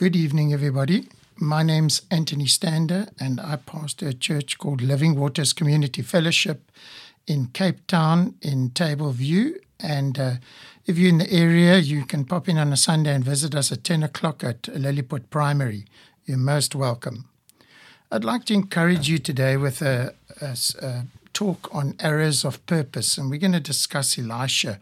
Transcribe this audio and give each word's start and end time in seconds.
Good 0.00 0.16
evening, 0.16 0.54
everybody. 0.54 1.10
My 1.36 1.62
name's 1.62 2.00
Anthony 2.10 2.46
Stander, 2.46 3.08
and 3.20 3.38
I 3.38 3.56
pastor 3.56 4.08
a 4.08 4.14
church 4.14 4.56
called 4.56 4.80
Living 4.80 5.14
Waters 5.14 5.52
Community 5.52 6.00
Fellowship 6.00 6.72
in 7.26 7.48
Cape 7.48 7.86
Town 7.86 8.34
in 8.40 8.70
Table 8.70 9.10
View. 9.10 9.60
And 9.78 10.18
uh, 10.18 10.32
if 10.86 10.96
you're 10.96 11.10
in 11.10 11.18
the 11.18 11.30
area, 11.30 11.76
you 11.76 12.06
can 12.06 12.24
pop 12.24 12.48
in 12.48 12.56
on 12.56 12.72
a 12.72 12.78
Sunday 12.78 13.14
and 13.14 13.22
visit 13.22 13.54
us 13.54 13.70
at 13.72 13.84
10 13.84 14.02
o'clock 14.02 14.42
at 14.42 14.68
Lilliput 14.68 15.28
Primary. 15.28 15.84
You're 16.24 16.38
most 16.38 16.74
welcome. 16.74 17.26
I'd 18.10 18.24
like 18.24 18.46
to 18.46 18.54
encourage 18.54 19.06
you 19.06 19.18
today 19.18 19.58
with 19.58 19.82
a, 19.82 20.14
a, 20.40 20.56
a 20.80 21.04
talk 21.34 21.68
on 21.74 21.94
Arrows 22.00 22.42
of 22.42 22.64
Purpose, 22.64 23.18
and 23.18 23.28
we're 23.28 23.38
going 23.38 23.52
to 23.52 23.60
discuss 23.60 24.18
Elisha 24.18 24.80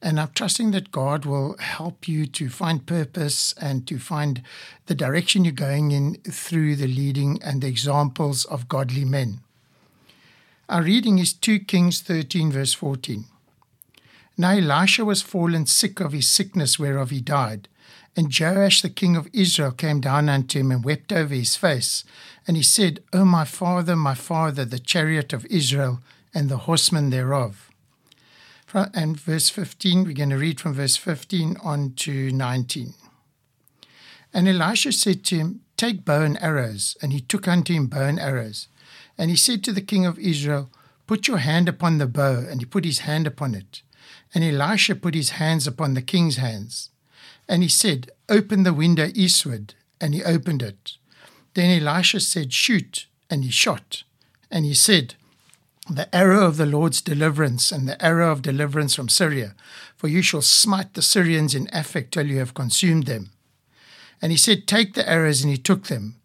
and 0.00 0.20
I'm 0.20 0.30
trusting 0.34 0.70
that 0.70 0.92
God 0.92 1.24
will 1.24 1.56
help 1.58 2.06
you 2.06 2.26
to 2.26 2.48
find 2.48 2.86
purpose 2.86 3.52
and 3.60 3.86
to 3.88 3.98
find 3.98 4.42
the 4.86 4.94
direction 4.94 5.44
you're 5.44 5.52
going 5.52 5.90
in 5.90 6.14
through 6.30 6.76
the 6.76 6.86
leading 6.86 7.42
and 7.42 7.60
the 7.60 7.66
examples 7.66 8.44
of 8.44 8.68
godly 8.68 9.04
men. 9.04 9.40
Our 10.68 10.82
reading 10.82 11.18
is 11.18 11.32
2 11.32 11.60
Kings 11.60 12.00
13, 12.00 12.52
verse 12.52 12.74
14. 12.74 13.24
Now 14.36 14.50
Elisha 14.50 15.04
was 15.04 15.20
fallen 15.20 15.66
sick 15.66 15.98
of 15.98 16.12
his 16.12 16.28
sickness 16.28 16.78
whereof 16.78 17.10
he 17.10 17.20
died. 17.20 17.66
And 18.16 18.32
Joash 18.36 18.82
the 18.82 18.90
king 18.90 19.16
of 19.16 19.28
Israel 19.32 19.72
came 19.72 20.00
down 20.00 20.28
unto 20.28 20.60
him 20.60 20.70
and 20.70 20.84
wept 20.84 21.12
over 21.12 21.34
his 21.34 21.56
face. 21.56 22.04
And 22.46 22.56
he 22.56 22.62
said, 22.62 23.02
O 23.12 23.24
my 23.24 23.44
father, 23.44 23.96
my 23.96 24.14
father, 24.14 24.64
the 24.64 24.78
chariot 24.78 25.32
of 25.32 25.46
Israel 25.46 26.00
and 26.32 26.48
the 26.48 26.58
horsemen 26.58 27.10
thereof 27.10 27.67
and 28.74 29.18
verse 29.18 29.48
15. 29.48 30.04
We're 30.04 30.12
going 30.12 30.30
to 30.30 30.36
read 30.36 30.60
from 30.60 30.74
verse 30.74 30.96
15 30.96 31.56
on 31.62 31.94
to 31.96 32.30
19. 32.30 32.94
And 34.32 34.48
Elisha 34.48 34.92
said 34.92 35.24
to 35.24 35.36
him, 35.36 35.60
Take 35.76 36.04
bow 36.04 36.22
and 36.22 36.40
arrows. 36.42 36.96
And 37.00 37.12
he 37.12 37.20
took 37.20 37.48
unto 37.48 37.72
him 37.72 37.86
bow 37.86 38.04
and 38.04 38.20
arrows. 38.20 38.68
And 39.16 39.30
he 39.30 39.36
said 39.36 39.64
to 39.64 39.72
the 39.72 39.80
king 39.80 40.04
of 40.06 40.18
Israel, 40.18 40.70
Put 41.06 41.28
your 41.28 41.38
hand 41.38 41.68
upon 41.68 41.98
the 41.98 42.06
bow. 42.06 42.44
And 42.48 42.60
he 42.60 42.66
put 42.66 42.84
his 42.84 43.00
hand 43.00 43.26
upon 43.26 43.54
it. 43.54 43.82
And 44.34 44.44
Elisha 44.44 44.94
put 44.94 45.14
his 45.14 45.30
hands 45.30 45.66
upon 45.66 45.94
the 45.94 46.02
king's 46.02 46.36
hands. 46.36 46.90
And 47.48 47.62
he 47.62 47.68
said, 47.68 48.10
Open 48.28 48.64
the 48.64 48.74
window 48.74 49.08
eastward. 49.14 49.74
And 50.00 50.14
he 50.14 50.22
opened 50.22 50.62
it. 50.62 50.98
Then 51.54 51.82
Elisha 51.82 52.20
said, 52.20 52.52
Shoot. 52.52 53.06
And 53.30 53.44
he 53.44 53.50
shot. 53.50 54.04
And 54.50 54.64
he 54.64 54.74
said, 54.74 55.14
the 55.90 56.14
arrow 56.14 56.44
of 56.46 56.56
the 56.56 56.66
Lord's 56.66 57.00
deliverance 57.00 57.72
and 57.72 57.88
the 57.88 58.02
arrow 58.04 58.30
of 58.30 58.42
deliverance 58.42 58.94
from 58.94 59.08
Syria, 59.08 59.54
for 59.96 60.08
you 60.08 60.22
shall 60.22 60.42
smite 60.42 60.94
the 60.94 61.02
Syrians 61.02 61.54
in 61.54 61.66
Aphek 61.68 62.10
till 62.10 62.26
you 62.26 62.38
have 62.38 62.54
consumed 62.54 63.06
them. 63.06 63.30
And 64.20 64.32
he 64.32 64.38
said, 64.38 64.66
Take 64.66 64.94
the 64.94 65.08
arrows, 65.08 65.42
and 65.42 65.50
he 65.50 65.58
took 65.58 65.86
them. 65.86 66.16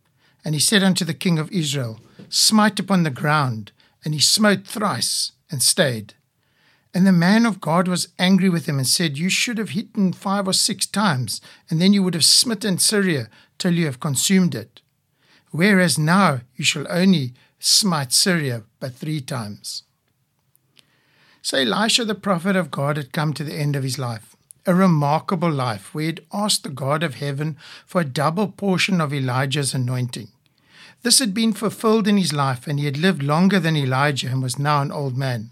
And 0.43 0.53
he 0.53 0.59
said 0.59 0.83
unto 0.83 1.05
the 1.05 1.13
king 1.13 1.39
of 1.39 1.51
Israel, 1.51 1.99
Smite 2.29 2.79
upon 2.79 3.03
the 3.03 3.09
ground. 3.09 3.71
And 4.03 4.13
he 4.13 4.19
smote 4.19 4.67
thrice 4.67 5.31
and 5.49 5.63
stayed. 5.63 6.15
And 6.93 7.07
the 7.07 7.11
man 7.11 7.45
of 7.45 7.61
God 7.61 7.87
was 7.87 8.09
angry 8.19 8.49
with 8.49 8.67
him 8.67 8.77
and 8.77 8.87
said, 8.87 9.17
You 9.17 9.29
should 9.29 9.57
have 9.57 9.69
hitten 9.69 10.13
five 10.13 10.47
or 10.47 10.53
six 10.53 10.85
times, 10.85 11.41
and 11.69 11.81
then 11.81 11.93
you 11.93 12.03
would 12.03 12.13
have 12.13 12.25
smitten 12.25 12.77
Syria 12.77 13.29
till 13.57 13.73
you 13.73 13.85
have 13.85 13.99
consumed 13.99 14.53
it. 14.53 14.81
Whereas 15.51 15.97
now 15.97 16.41
you 16.55 16.65
shall 16.65 16.85
only 16.89 17.33
smite 17.65 18.11
Syria 18.11 18.63
but 18.79 18.93
three 18.93 19.21
times. 19.21 19.83
So 21.41 21.57
Elisha, 21.57 22.03
the 22.03 22.15
prophet 22.15 22.55
of 22.55 22.71
God, 22.71 22.97
had 22.97 23.13
come 23.13 23.33
to 23.33 23.43
the 23.43 23.53
end 23.55 23.75
of 23.75 23.83
his 23.83 23.97
life. 23.97 24.35
A 24.65 24.73
remarkable 24.73 25.51
life 25.51 25.93
where 25.93 26.01
he 26.01 26.07
had 26.07 26.25
asked 26.33 26.63
the 26.63 26.69
God 26.69 27.03
of 27.03 27.15
heaven 27.15 27.57
for 27.85 28.01
a 28.01 28.05
double 28.05 28.47
portion 28.49 28.99
of 28.99 29.13
Elijah's 29.13 29.73
anointing. 29.73 30.29
This 31.03 31.19
had 31.19 31.33
been 31.33 31.53
fulfilled 31.53 32.07
in 32.07 32.17
his 32.17 32.31
life, 32.31 32.65
and 32.65 32.79
he 32.79 32.85
had 32.85 32.97
lived 32.97 33.23
longer 33.23 33.59
than 33.59 33.75
Elijah 33.75 34.29
and 34.29 34.41
was 34.41 34.57
now 34.57 34.81
an 34.81 34.91
old 34.91 35.17
man. 35.17 35.49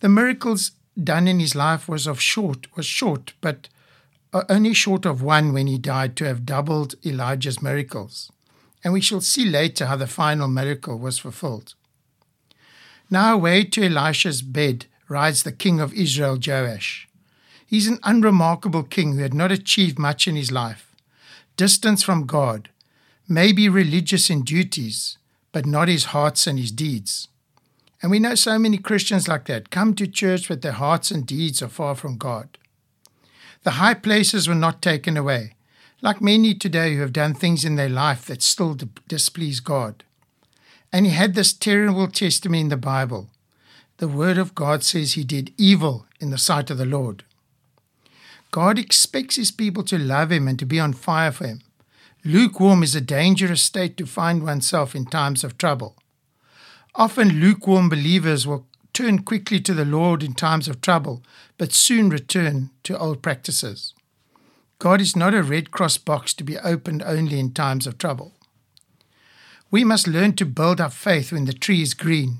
The 0.00 0.08
miracles 0.08 0.72
done 1.02 1.28
in 1.28 1.38
his 1.38 1.54
life 1.54 1.88
was 1.88 2.06
of 2.06 2.20
short 2.20 2.66
was 2.76 2.86
short, 2.86 3.34
but 3.40 3.68
uh, 4.32 4.44
only 4.48 4.74
short 4.74 5.04
of 5.04 5.22
one 5.22 5.52
when 5.52 5.66
he 5.66 5.78
died 5.78 6.16
to 6.16 6.24
have 6.24 6.46
doubled 6.46 6.94
Elijah's 7.04 7.62
miracles 7.62 8.30
and 8.84 8.92
we 8.92 9.00
shall 9.00 9.20
see 9.20 9.44
later 9.44 9.86
how 9.86 9.96
the 9.96 10.06
final 10.06 10.48
miracle 10.48 10.98
was 10.98 11.18
fulfilled. 11.18 11.74
Now, 13.10 13.34
away 13.34 13.64
to 13.64 13.84
Elisha's 13.84 14.42
bed 14.42 14.86
rides 15.08 15.42
the 15.42 15.52
king 15.52 15.80
of 15.80 15.94
Israel, 15.94 16.38
Joash. 16.44 17.08
He's 17.66 17.86
an 17.86 17.98
unremarkable 18.02 18.82
king 18.82 19.14
who 19.14 19.22
had 19.22 19.34
not 19.34 19.52
achieved 19.52 19.98
much 19.98 20.28
in 20.28 20.36
his 20.36 20.52
life. 20.52 20.94
Distance 21.56 22.02
from 22.02 22.26
God, 22.26 22.68
maybe 23.26 23.68
religious 23.68 24.30
in 24.30 24.42
duties, 24.42 25.18
but 25.52 25.66
not 25.66 25.88
his 25.88 26.06
hearts 26.06 26.46
and 26.46 26.58
his 26.58 26.70
deeds. 26.70 27.28
And 28.00 28.10
we 28.10 28.20
know 28.20 28.34
so 28.34 28.58
many 28.58 28.78
Christians 28.78 29.26
like 29.26 29.46
that 29.46 29.70
come 29.70 29.94
to 29.94 30.06
church, 30.06 30.48
but 30.48 30.62
their 30.62 30.72
hearts 30.72 31.10
and 31.10 31.26
deeds 31.26 31.62
are 31.62 31.68
far 31.68 31.94
from 31.94 32.16
God. 32.16 32.56
The 33.64 33.72
high 33.72 33.94
places 33.94 34.48
were 34.48 34.54
not 34.54 34.80
taken 34.80 35.16
away, 35.16 35.54
like 36.00 36.20
many 36.20 36.54
today 36.54 36.94
who 36.94 37.00
have 37.00 37.12
done 37.12 37.34
things 37.34 37.64
in 37.64 37.76
their 37.76 37.88
life 37.88 38.26
that 38.26 38.42
still 38.42 38.76
displease 39.08 39.60
God. 39.60 40.04
And 40.92 41.06
he 41.06 41.12
had 41.12 41.34
this 41.34 41.52
terrible 41.52 42.08
testimony 42.08 42.60
in 42.60 42.68
the 42.68 42.76
Bible. 42.76 43.28
The 43.98 44.08
Word 44.08 44.38
of 44.38 44.54
God 44.54 44.84
says 44.84 45.12
he 45.12 45.24
did 45.24 45.52
evil 45.56 46.06
in 46.20 46.30
the 46.30 46.38
sight 46.38 46.70
of 46.70 46.78
the 46.78 46.86
Lord. 46.86 47.24
God 48.50 48.78
expects 48.78 49.36
his 49.36 49.50
people 49.50 49.82
to 49.84 49.98
love 49.98 50.32
him 50.32 50.48
and 50.48 50.58
to 50.58 50.64
be 50.64 50.80
on 50.80 50.92
fire 50.92 51.32
for 51.32 51.46
him. 51.46 51.60
Lukewarm 52.24 52.82
is 52.82 52.94
a 52.94 53.00
dangerous 53.00 53.62
state 53.62 53.96
to 53.96 54.06
find 54.06 54.42
oneself 54.42 54.94
in 54.94 55.04
times 55.04 55.44
of 55.44 55.58
trouble. 55.58 55.96
Often, 56.94 57.40
lukewarm 57.40 57.88
believers 57.88 58.46
will 58.46 58.66
turn 58.92 59.20
quickly 59.20 59.60
to 59.60 59.74
the 59.74 59.84
Lord 59.84 60.22
in 60.22 60.32
times 60.32 60.68
of 60.68 60.80
trouble, 60.80 61.22
but 61.58 61.72
soon 61.72 62.08
return 62.08 62.70
to 62.84 62.98
old 62.98 63.22
practices. 63.22 63.94
God 64.78 65.00
is 65.00 65.16
not 65.16 65.34
a 65.34 65.42
Red 65.42 65.72
Cross 65.72 65.98
box 65.98 66.32
to 66.34 66.44
be 66.44 66.56
opened 66.58 67.02
only 67.02 67.40
in 67.40 67.52
times 67.52 67.86
of 67.86 67.98
trouble. 67.98 68.34
We 69.70 69.82
must 69.82 70.06
learn 70.06 70.34
to 70.36 70.46
build 70.46 70.80
our 70.80 70.90
faith 70.90 71.32
when 71.32 71.46
the 71.46 71.52
tree 71.52 71.82
is 71.82 71.94
green. 71.94 72.38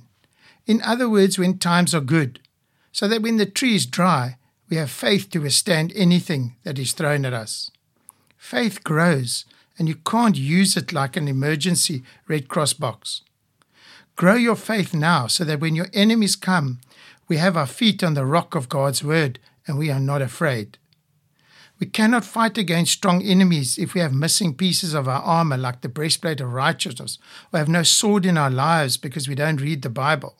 In 0.66 0.80
other 0.82 1.08
words, 1.08 1.38
when 1.38 1.58
times 1.58 1.94
are 1.94 2.00
good, 2.00 2.40
so 2.92 3.08
that 3.08 3.22
when 3.22 3.38
the 3.38 3.46
tree 3.46 3.74
is 3.74 3.86
dry, 3.86 4.36
we 4.68 4.76
have 4.76 4.90
faith 4.90 5.30
to 5.30 5.40
withstand 5.40 5.92
anything 5.96 6.54
that 6.62 6.78
is 6.78 6.92
thrown 6.92 7.24
at 7.24 7.32
us. 7.32 7.70
Faith 8.36 8.84
grows, 8.84 9.44
and 9.78 9.88
you 9.88 9.96
can't 9.96 10.36
use 10.36 10.76
it 10.76 10.92
like 10.92 11.16
an 11.16 11.26
emergency 11.26 12.04
Red 12.28 12.48
Cross 12.48 12.74
box. 12.74 13.22
Grow 14.14 14.34
your 14.34 14.56
faith 14.56 14.94
now 14.94 15.26
so 15.26 15.44
that 15.44 15.60
when 15.60 15.74
your 15.74 15.88
enemies 15.92 16.36
come, 16.36 16.80
we 17.26 17.36
have 17.36 17.56
our 17.56 17.66
feet 17.66 18.02
on 18.02 18.14
the 18.14 18.26
rock 18.26 18.54
of 18.54 18.68
God's 18.68 19.02
word 19.02 19.38
and 19.66 19.78
we 19.78 19.90
are 19.90 20.00
not 20.00 20.22
afraid. 20.22 20.78
We 21.78 21.86
cannot 21.86 22.24
fight 22.24 22.58
against 22.58 22.92
strong 22.92 23.22
enemies 23.22 23.78
if 23.78 23.94
we 23.94 24.00
have 24.00 24.12
missing 24.12 24.54
pieces 24.54 24.94
of 24.94 25.06
our 25.06 25.22
armor, 25.22 25.56
like 25.56 25.80
the 25.80 25.88
breastplate 25.88 26.40
of 26.40 26.52
righteousness, 26.52 27.18
or 27.52 27.58
have 27.58 27.68
no 27.68 27.84
sword 27.84 28.26
in 28.26 28.36
our 28.36 28.50
lives 28.50 28.96
because 28.96 29.28
we 29.28 29.36
don't 29.36 29.60
read 29.60 29.82
the 29.82 29.90
Bible. 29.90 30.34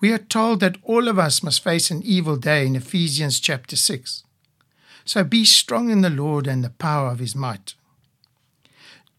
We 0.00 0.12
are 0.12 0.18
told 0.18 0.60
that 0.60 0.76
all 0.82 1.08
of 1.08 1.18
us 1.18 1.42
must 1.42 1.64
face 1.64 1.90
an 1.90 2.02
evil 2.02 2.36
day 2.36 2.66
in 2.66 2.76
Ephesians 2.76 3.40
chapter 3.40 3.74
6. 3.74 4.22
So 5.06 5.24
be 5.24 5.46
strong 5.46 5.88
in 5.90 6.02
the 6.02 6.10
Lord 6.10 6.46
and 6.46 6.62
the 6.62 6.70
power 6.70 7.08
of 7.08 7.20
his 7.20 7.34
might. 7.34 7.74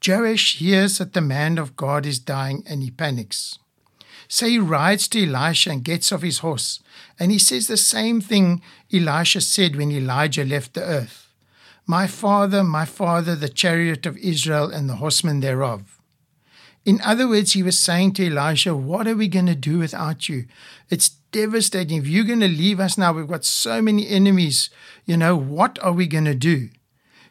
Joash 0.05 0.57
hears 0.57 0.99
that 0.99 1.13
the 1.13 1.21
man 1.21 1.57
of 1.57 1.75
God 1.75 2.05
is 2.05 2.19
dying 2.19 2.63
and 2.67 2.83
he 2.83 2.91
panics. 2.91 3.57
So 4.35 4.47
he 4.47 4.59
rides 4.59 5.07
to 5.07 5.23
Elisha 5.23 5.69
and 5.69 5.81
gets 5.81 6.11
off 6.11 6.21
his 6.21 6.39
horse. 6.39 6.81
And 7.17 7.31
he 7.31 7.39
says 7.39 7.67
the 7.67 7.77
same 7.77 8.19
thing 8.19 8.61
Elisha 8.91 9.39
said 9.39 9.77
when 9.77 9.93
Elijah 9.93 10.43
left 10.43 10.73
the 10.73 10.83
earth 10.83 11.29
My 11.85 12.05
father, 12.05 12.61
my 12.61 12.83
father, 12.83 13.33
the 13.33 13.47
chariot 13.47 14.05
of 14.05 14.17
Israel 14.17 14.69
and 14.69 14.89
the 14.89 14.97
horsemen 14.97 15.39
thereof. 15.39 16.01
In 16.83 16.99
other 16.99 17.29
words, 17.29 17.53
he 17.53 17.63
was 17.63 17.79
saying 17.79 18.11
to 18.15 18.27
Elisha, 18.27 18.75
What 18.75 19.07
are 19.07 19.15
we 19.15 19.29
going 19.29 19.45
to 19.45 19.55
do 19.55 19.77
without 19.79 20.27
you? 20.27 20.47
It's 20.89 21.11
devastating. 21.31 21.99
If 21.99 22.07
you're 22.07 22.25
going 22.25 22.41
to 22.41 22.49
leave 22.49 22.81
us 22.81 22.97
now, 22.97 23.13
we've 23.13 23.29
got 23.29 23.45
so 23.45 23.81
many 23.81 24.05
enemies. 24.05 24.69
You 25.05 25.15
know, 25.15 25.37
what 25.37 25.81
are 25.81 25.93
we 25.93 26.07
going 26.07 26.25
to 26.25 26.35
do? 26.35 26.71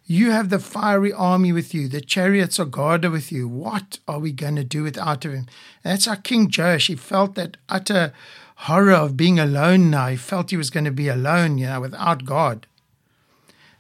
You 0.07 0.33
have 0.33 0.51
the 0.51 0.59
fiery 0.59 1.13
army 1.13 1.51
with 1.51 1.73
you, 1.73 1.89
the 1.89 2.01
chariots 2.01 2.59
of 2.59 2.71
God 2.71 3.05
are 3.07 3.11
with 3.11 3.33
you. 3.33 3.49
What 3.49 4.01
are 4.07 4.19
we 4.19 4.33
going 4.33 4.57
to 4.57 4.65
do 4.65 4.83
without 4.83 5.25
him? 5.25 5.33
And 5.33 5.47
that's 5.83 6.07
our 6.07 6.17
King 6.17 6.53
Joash. 6.55 6.89
He 6.89 6.97
felt 6.97 7.35
that 7.37 7.57
utter 7.71 8.13
horror 8.57 8.93
of 8.93 9.17
being 9.17 9.39
alone 9.39 9.91
now. 9.91 10.09
He 10.09 10.17
felt 10.17 10.51
he 10.51 10.59
was 10.59 10.71
going 10.71 10.85
to 10.85 10.91
be 10.91 11.09
alone, 11.09 11.57
you 11.57 11.67
know, 11.67 11.81
without 11.81 12.27
God. 12.27 12.67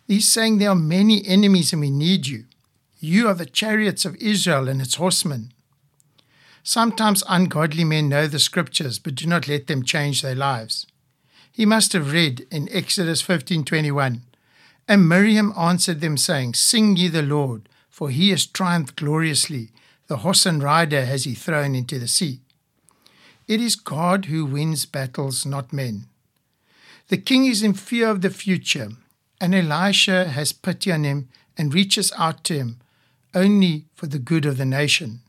He's 0.07 0.29
saying 0.29 0.59
there 0.59 0.71
are 0.71 0.75
many 0.75 1.27
enemies 1.27 1.73
and 1.73 1.81
we 1.81 1.91
need 1.91 2.27
you. 2.27 2.45
You 3.01 3.29
are 3.29 3.35
the 3.35 3.47
chariots 3.47 4.07
of 4.07 4.17
Israel 4.17 4.69
and 4.69 4.81
its 4.81 4.95
horsemen. 4.95 5.53
Sometimes 6.63 7.23
ungodly 7.29 7.85
men 7.85 8.09
know 8.09 8.27
the 8.27 8.39
scriptures, 8.39 8.99
but 8.99 9.15
do 9.15 9.27
not 9.27 9.47
let 9.47 9.67
them 9.67 9.83
change 9.83 10.23
their 10.23 10.35
lives. 10.35 10.87
He 11.53 11.67
must 11.67 11.93
have 11.93 12.13
read 12.13 12.47
in 12.51 12.69
Exodus 12.73 13.23
15:21, 13.23 14.23
and 14.87 15.09
Miriam 15.09 15.53
answered 15.57 16.01
them, 16.01 16.17
saying, 16.17 16.55
Sing 16.55 16.97
ye 16.97 17.09
the 17.09 17.23
Lord, 17.23 17.69
for 17.89 18.11
he 18.11 18.31
has 18.31 18.47
triumphed 18.47 18.97
gloriously. 18.97 19.71
The 20.07 20.19
horse 20.19 20.45
and 20.45 20.63
rider 20.63 21.07
has 21.07 21.25
he 21.25 21.35
thrown 21.35 21.75
into 21.75 21.99
the 21.99 22.09
sea. 22.09 22.41
It 23.49 23.61
is 23.61 23.77
God 23.77 24.27
who 24.27 24.45
wins 24.45 24.85
battles, 24.85 25.47
not 25.47 25.73
men. 25.73 26.07
The 27.09 27.19
king 27.19 27.47
is 27.47 27.63
in 27.63 27.75
fear 27.75 28.09
of 28.09 28.21
the 28.21 28.31
future, 28.31 28.91
and 29.41 29.55
Elisha 29.55 30.29
has 30.29 30.53
pity 30.53 30.93
on 30.93 31.05
him 31.05 31.29
and 31.57 31.73
reaches 31.73 32.13
out 32.17 32.45
to 32.45 32.55
him 32.55 32.81
only 33.35 33.85
for 33.95 34.07
the 34.07 34.19
good 34.19 34.47
of 34.47 34.57
the 34.57 34.65
nation. 34.65 35.21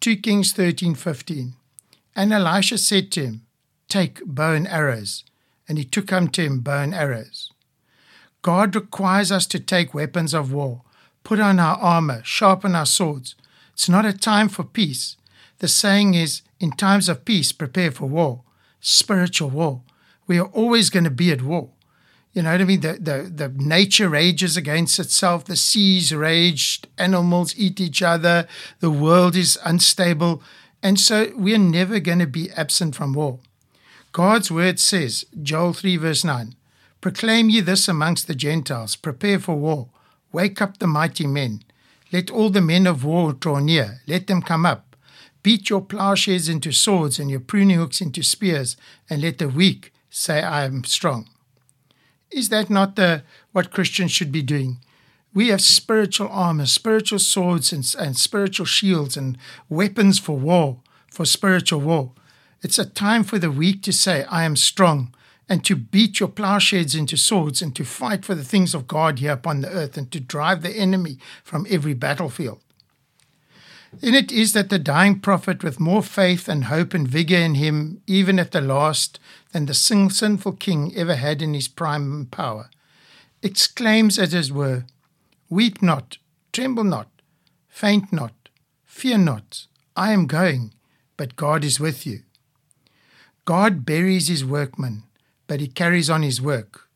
2 0.00 0.16
Kings 0.16 0.52
13:15 0.52 1.52
And 2.16 2.32
Elisha 2.32 2.78
said 2.78 3.12
to 3.12 3.24
him, 3.24 3.46
Take 3.88 4.24
bow 4.24 4.54
and 4.54 4.66
arrows. 4.66 5.24
And 5.68 5.78
he 5.78 5.84
took 5.84 6.12
unto 6.12 6.42
him 6.42 6.60
bow 6.60 6.82
and 6.82 6.94
arrows. 6.94 7.52
God 8.42 8.74
requires 8.74 9.30
us 9.30 9.46
to 9.46 9.60
take 9.60 9.94
weapons 9.94 10.34
of 10.34 10.52
war, 10.52 10.82
put 11.24 11.40
on 11.40 11.58
our 11.58 11.76
armor, 11.78 12.22
sharpen 12.24 12.74
our 12.74 12.86
swords. 12.86 13.36
It's 13.72 13.88
not 13.88 14.04
a 14.04 14.12
time 14.12 14.48
for 14.48 14.64
peace. 14.64 15.16
The 15.58 15.68
saying 15.68 16.14
is, 16.14 16.42
in 16.58 16.72
times 16.72 17.08
of 17.08 17.24
peace, 17.24 17.52
prepare 17.52 17.92
for 17.92 18.06
war, 18.06 18.42
spiritual 18.80 19.50
war. 19.50 19.82
We 20.26 20.38
are 20.38 20.46
always 20.46 20.90
going 20.90 21.04
to 21.04 21.10
be 21.10 21.30
at 21.30 21.42
war. 21.42 21.70
You 22.32 22.42
know 22.42 22.52
what 22.52 22.60
I 22.60 22.64
mean? 22.64 22.80
The, 22.80 22.94
the, 22.94 23.48
the 23.48 23.48
nature 23.54 24.08
rages 24.08 24.56
against 24.56 24.98
itself, 24.98 25.44
the 25.44 25.56
seas 25.56 26.14
rage, 26.14 26.80
animals 26.96 27.54
eat 27.56 27.80
each 27.80 28.02
other, 28.02 28.48
the 28.80 28.90
world 28.90 29.36
is 29.36 29.58
unstable. 29.64 30.42
And 30.82 30.98
so 30.98 31.32
we 31.36 31.54
are 31.54 31.58
never 31.58 32.00
going 32.00 32.18
to 32.20 32.26
be 32.26 32.50
absent 32.52 32.96
from 32.96 33.12
war. 33.12 33.38
God's 34.12 34.50
word 34.50 34.80
says, 34.80 35.26
Joel 35.42 35.74
3, 35.74 35.96
verse 35.98 36.24
9, 36.24 36.54
Proclaim 37.02 37.50
ye 37.50 37.60
this 37.60 37.88
amongst 37.88 38.28
the 38.28 38.34
Gentiles, 38.34 38.94
prepare 38.94 39.40
for 39.40 39.56
war, 39.56 39.88
wake 40.30 40.62
up 40.62 40.78
the 40.78 40.86
mighty 40.86 41.26
men. 41.26 41.64
Let 42.12 42.30
all 42.30 42.48
the 42.48 42.60
men 42.60 42.86
of 42.86 43.02
war 43.02 43.32
draw 43.32 43.58
near, 43.58 44.02
let 44.06 44.28
them 44.28 44.40
come 44.40 44.64
up. 44.64 44.94
Beat 45.42 45.68
your 45.68 45.80
plowshares 45.80 46.48
into 46.48 46.70
swords 46.70 47.18
and 47.18 47.28
your 47.28 47.40
pruning 47.40 47.76
hooks 47.76 48.00
into 48.00 48.22
spears, 48.22 48.76
and 49.10 49.20
let 49.20 49.38
the 49.38 49.48
weak 49.48 49.92
say, 50.10 50.44
I 50.44 50.62
am 50.64 50.84
strong. 50.84 51.28
Is 52.30 52.50
that 52.50 52.70
not 52.70 52.94
the, 52.94 53.24
what 53.50 53.72
Christians 53.72 54.12
should 54.12 54.30
be 54.30 54.42
doing? 54.42 54.78
We 55.34 55.48
have 55.48 55.60
spiritual 55.60 56.28
armor, 56.28 56.66
spiritual 56.66 57.18
swords, 57.18 57.72
and, 57.72 57.84
and 57.98 58.16
spiritual 58.16 58.66
shields, 58.66 59.16
and 59.16 59.36
weapons 59.68 60.20
for 60.20 60.38
war, 60.38 60.78
for 61.10 61.24
spiritual 61.24 61.80
war. 61.80 62.12
It's 62.62 62.78
a 62.78 62.86
time 62.86 63.24
for 63.24 63.40
the 63.40 63.50
weak 63.50 63.82
to 63.82 63.92
say, 63.92 64.22
I 64.30 64.44
am 64.44 64.54
strong 64.54 65.12
and 65.48 65.64
to 65.64 65.76
beat 65.76 66.20
your 66.20 66.28
plowshares 66.28 66.94
into 66.94 67.16
swords 67.16 67.60
and 67.60 67.74
to 67.76 67.84
fight 67.84 68.24
for 68.24 68.34
the 68.34 68.44
things 68.44 68.74
of 68.74 68.86
God 68.86 69.18
here 69.18 69.32
upon 69.32 69.60
the 69.60 69.68
earth 69.68 69.96
and 69.96 70.10
to 70.12 70.20
drive 70.20 70.62
the 70.62 70.70
enemy 70.70 71.18
from 71.42 71.66
every 71.68 71.94
battlefield. 71.94 72.60
Then 73.92 74.14
it 74.14 74.32
is 74.32 74.54
that 74.54 74.70
the 74.70 74.78
dying 74.78 75.20
prophet, 75.20 75.62
with 75.62 75.78
more 75.78 76.02
faith 76.02 76.48
and 76.48 76.64
hope 76.64 76.94
and 76.94 77.06
vigor 77.06 77.36
in 77.36 77.56
him, 77.56 78.00
even 78.06 78.38
at 78.38 78.52
the 78.52 78.62
last, 78.62 79.20
than 79.52 79.66
the 79.66 79.74
sin- 79.74 80.08
sinful 80.08 80.52
king 80.52 80.94
ever 80.96 81.16
had 81.16 81.42
in 81.42 81.52
his 81.52 81.68
prime 81.68 82.26
power, 82.30 82.70
exclaims 83.42 84.18
as 84.18 84.32
it 84.32 84.50
were, 84.50 84.86
Weep 85.50 85.82
not, 85.82 86.16
tremble 86.52 86.84
not, 86.84 87.08
faint 87.68 88.10
not, 88.10 88.32
fear 88.86 89.18
not, 89.18 89.66
I 89.94 90.12
am 90.12 90.26
going, 90.26 90.72
but 91.18 91.36
God 91.36 91.62
is 91.62 91.78
with 91.78 92.06
you. 92.06 92.20
God 93.44 93.84
buries 93.84 94.28
his 94.28 94.44
workmen 94.44 95.02
but 95.52 95.60
he 95.60 95.68
carries 95.68 96.08
on 96.08 96.22
his 96.22 96.40
work. 96.40 96.88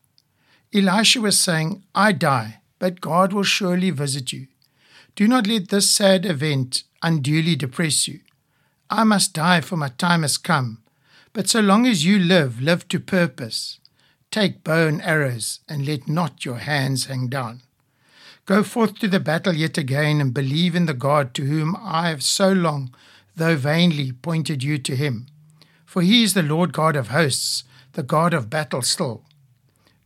Elisha 0.73 1.21
was 1.21 1.37
saying, 1.37 1.83
I 1.93 2.11
die, 2.11 2.61
but 2.79 3.01
God 3.01 3.31
will 3.31 3.43
surely 3.43 3.91
visit 3.91 4.33
you. 4.33 4.47
Do 5.15 5.27
not 5.27 5.45
let 5.45 5.69
this 5.69 5.91
sad 5.91 6.25
event 6.25 6.81
unduly 7.03 7.55
depress 7.55 8.07
you. 8.07 8.21
I 8.89 9.03
must 9.03 9.35
die, 9.35 9.61
for 9.61 9.77
my 9.77 9.89
time 9.89 10.23
has 10.23 10.39
come. 10.39 10.79
But 11.33 11.47
so 11.47 11.59
long 11.59 11.85
as 11.85 12.03
you 12.03 12.17
live, 12.17 12.59
live 12.59 12.87
to 12.87 12.99
purpose. 12.99 13.77
Take 14.31 14.63
bow 14.63 14.87
and 14.87 15.03
arrows, 15.03 15.59
and 15.69 15.85
let 15.85 16.07
not 16.07 16.43
your 16.43 16.57
hands 16.57 17.05
hang 17.05 17.27
down. 17.27 17.61
Go 18.47 18.63
forth 18.63 18.97
to 18.97 19.07
the 19.07 19.19
battle 19.19 19.53
yet 19.53 19.77
again, 19.77 20.19
and 20.19 20.33
believe 20.33 20.75
in 20.75 20.87
the 20.87 20.95
God 20.95 21.35
to 21.35 21.45
whom 21.45 21.77
I 21.79 22.09
have 22.09 22.23
so 22.23 22.51
long, 22.51 22.91
though 23.35 23.55
vainly, 23.55 24.13
pointed 24.13 24.63
you 24.63 24.79
to 24.79 24.95
him. 24.95 25.27
For 25.85 26.01
he 26.01 26.23
is 26.23 26.33
the 26.33 26.41
Lord 26.41 26.73
God 26.73 26.95
of 26.95 27.09
hosts, 27.09 27.63
the 27.97 28.03
God 28.03 28.31
of 28.31 28.47
battle 28.47 28.83
still. 28.83 29.23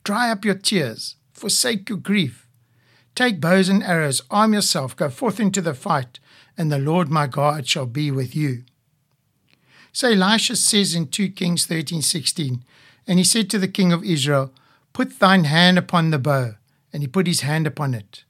Dry 0.06 0.32
up 0.32 0.46
your 0.46 0.56
tears, 0.56 1.18
forsake 1.34 1.90
your 1.90 1.98
grief. 1.98 2.48
Take 3.16 3.42
bows 3.42 3.68
and 3.68 3.84
arrows, 3.84 4.22
arm 4.32 4.54
yourself, 4.54 4.96
go 4.96 5.10
forth 5.10 5.42
into 5.42 5.60
the 5.62 5.74
fight, 5.74 6.18
and 6.58 6.72
the 6.72 6.80
Lord 6.80 7.10
my 7.10 7.28
God 7.28 7.68
shall 7.68 7.86
be 7.86 8.10
with 8.10 8.34
you. 8.34 8.64
So 9.92 10.10
Elisha 10.10 10.56
says 10.56 10.96
in 10.96 11.08
2 11.08 11.32
Kings 11.32 11.68
13:16, 11.68 12.64
and 13.06 13.20
he 13.20 13.26
said 13.26 13.50
to 13.50 13.60
the 13.60 13.68
king 13.68 13.92
of 13.92 14.06
Israel, 14.06 14.54
Put 14.94 15.20
thine 15.20 15.44
hand 15.44 15.78
upon 15.78 16.12
the 16.12 16.20
bow, 16.20 16.56
and 16.94 17.04
he 17.04 17.08
put 17.08 17.28
his 17.28 17.42
hand 17.42 17.68
upon 17.68 17.94
it. 17.94 18.24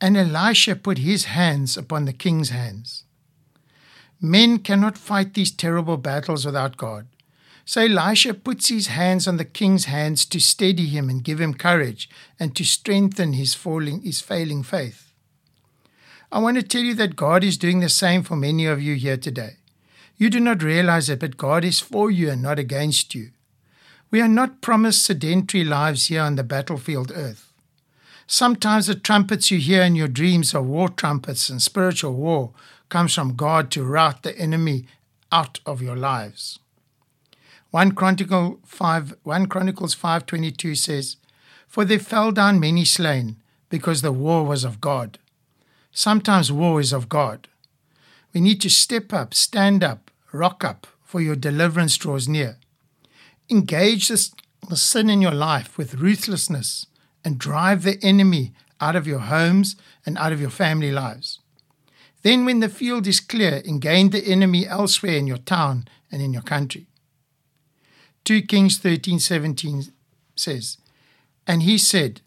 And 0.00 0.16
Elisha 0.16 0.74
put 0.74 0.98
his 0.98 1.26
hands 1.26 1.76
upon 1.76 2.06
the 2.06 2.12
king's 2.12 2.50
hands. 2.50 3.04
Men 4.20 4.58
cannot 4.58 4.98
fight 4.98 5.34
these 5.34 5.52
terrible 5.52 5.96
battles 5.96 6.44
without 6.44 6.76
God. 6.76 7.06
So 7.68 7.80
Elisha 7.80 8.32
puts 8.32 8.68
his 8.68 8.86
hands 8.86 9.26
on 9.26 9.38
the 9.38 9.44
king's 9.44 9.86
hands 9.86 10.24
to 10.26 10.38
steady 10.38 10.86
him 10.86 11.10
and 11.10 11.24
give 11.24 11.40
him 11.40 11.52
courage 11.52 12.08
and 12.38 12.54
to 12.54 12.64
strengthen 12.64 13.32
his 13.32 13.54
falling 13.54 14.02
his 14.02 14.20
failing 14.20 14.62
faith. 14.62 15.12
I 16.30 16.38
want 16.38 16.56
to 16.58 16.62
tell 16.62 16.82
you 16.82 16.94
that 16.94 17.16
God 17.16 17.42
is 17.42 17.58
doing 17.58 17.80
the 17.80 17.88
same 17.88 18.22
for 18.22 18.36
many 18.36 18.66
of 18.66 18.80
you 18.80 18.94
here 18.94 19.16
today. 19.16 19.56
You 20.16 20.30
do 20.30 20.38
not 20.38 20.62
realize 20.62 21.08
it, 21.08 21.18
but 21.18 21.36
God 21.36 21.64
is 21.64 21.80
for 21.80 22.08
you 22.08 22.30
and 22.30 22.40
not 22.40 22.60
against 22.60 23.16
you. 23.16 23.30
We 24.12 24.20
are 24.20 24.28
not 24.28 24.60
promised 24.60 25.02
sedentary 25.02 25.64
lives 25.64 26.06
here 26.06 26.22
on 26.22 26.36
the 26.36 26.44
battlefield 26.44 27.10
earth. 27.12 27.52
Sometimes 28.28 28.86
the 28.86 28.94
trumpets 28.94 29.50
you 29.50 29.58
hear 29.58 29.82
in 29.82 29.96
your 29.96 30.08
dreams 30.08 30.54
are 30.54 30.62
war 30.62 30.88
trumpets, 30.88 31.48
and 31.48 31.60
spiritual 31.60 32.14
war 32.14 32.52
comes 32.88 33.14
from 33.14 33.34
God 33.34 33.72
to 33.72 33.84
rout 33.84 34.22
the 34.22 34.38
enemy 34.38 34.86
out 35.32 35.58
of 35.66 35.82
your 35.82 35.96
lives. 35.96 36.60
1 37.76 37.92
Chronicle 37.92 38.58
5 38.64 39.16
1 39.22 39.48
Chronicles 39.48 39.94
5:22 39.94 40.74
says, 40.74 41.18
"For 41.68 41.84
there 41.84 41.98
fell 41.98 42.32
down 42.32 42.58
many 42.58 42.86
slain, 42.86 43.36
because 43.68 44.00
the 44.00 44.12
war 44.12 44.46
was 44.46 44.64
of 44.64 44.80
God." 44.80 45.18
Sometimes 45.92 46.50
war 46.50 46.80
is 46.80 46.94
of 46.94 47.10
God. 47.10 47.48
We 48.32 48.40
need 48.40 48.62
to 48.62 48.70
step 48.70 49.12
up, 49.12 49.34
stand 49.34 49.84
up, 49.84 50.10
rock 50.32 50.64
up, 50.64 50.86
for 51.04 51.20
your 51.20 51.36
deliverance 51.36 51.98
draws 51.98 52.26
near. 52.26 52.56
Engage 53.50 54.08
this, 54.08 54.32
the 54.70 54.76
sin 54.78 55.10
in 55.10 55.20
your 55.20 55.34
life 55.34 55.76
with 55.76 56.00
ruthlessness 56.00 56.86
and 57.26 57.38
drive 57.38 57.82
the 57.82 58.02
enemy 58.02 58.54
out 58.80 58.96
of 58.96 59.06
your 59.06 59.24
homes 59.34 59.76
and 60.06 60.16
out 60.16 60.32
of 60.32 60.40
your 60.40 60.56
family 60.62 60.92
lives. 60.92 61.40
Then, 62.22 62.46
when 62.46 62.60
the 62.60 62.70
field 62.70 63.06
is 63.06 63.20
clear, 63.20 63.60
engage 63.66 64.12
the 64.12 64.26
enemy 64.26 64.66
elsewhere 64.66 65.18
in 65.18 65.26
your 65.26 65.44
town 65.56 65.86
and 66.10 66.22
in 66.22 66.32
your 66.32 66.48
country. 66.54 66.86
2 68.26 68.42
Kings 68.42 68.80
13:17 68.80 69.92
says, 70.34 70.78
And 71.46 71.62
he 71.62 71.78
said, 71.78 72.22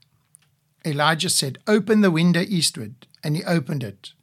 Elijah 0.86 1.30
said, 1.30 1.58
Open 1.68 2.00
the 2.00 2.10
window 2.10 2.40
eastward. 2.40 3.06
And 3.22 3.36
he 3.36 3.44
opened 3.44 3.84
it. 3.84 4.14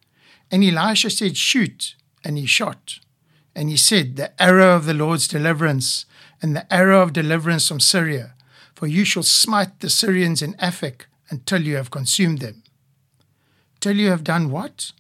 And 0.50 0.64
Elisha 0.64 1.11
said, 1.11 1.37
Shoot. 1.37 1.95
And 2.25 2.38
he 2.38 2.47
shot. 2.47 3.00
And 3.54 3.68
he 3.68 3.76
said, 3.76 4.16
The 4.16 4.42
arrow 4.42 4.75
of 4.75 4.87
the 4.87 4.95
Lord's 4.95 5.28
deliverance, 5.28 6.06
and 6.40 6.56
the 6.56 6.73
arrow 6.73 7.02
of 7.02 7.12
deliverance 7.12 7.68
from 7.68 7.80
Syria, 7.80 8.33
for 8.75 8.87
you 8.87 9.04
shall 9.04 9.23
smite 9.23 9.80
the 9.80 9.90
Syrians 9.90 10.40
in 10.40 10.54
Aphek 10.54 11.02
until 11.28 11.61
you 11.61 11.76
have 11.76 11.90
consumed 11.90 12.38
them. 12.38 12.62
Till 13.80 13.97
you 13.97 14.09
have 14.09 14.25
done 14.25 14.50
what? 14.50 14.92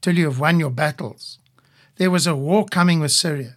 Till 0.00 0.16
you 0.16 0.26
have 0.26 0.38
won 0.38 0.60
your 0.60 0.70
battles. 0.70 1.38
There 1.96 2.12
was 2.12 2.28
a 2.28 2.36
war 2.36 2.64
coming 2.64 3.00
with 3.00 3.10
Syria. 3.10 3.56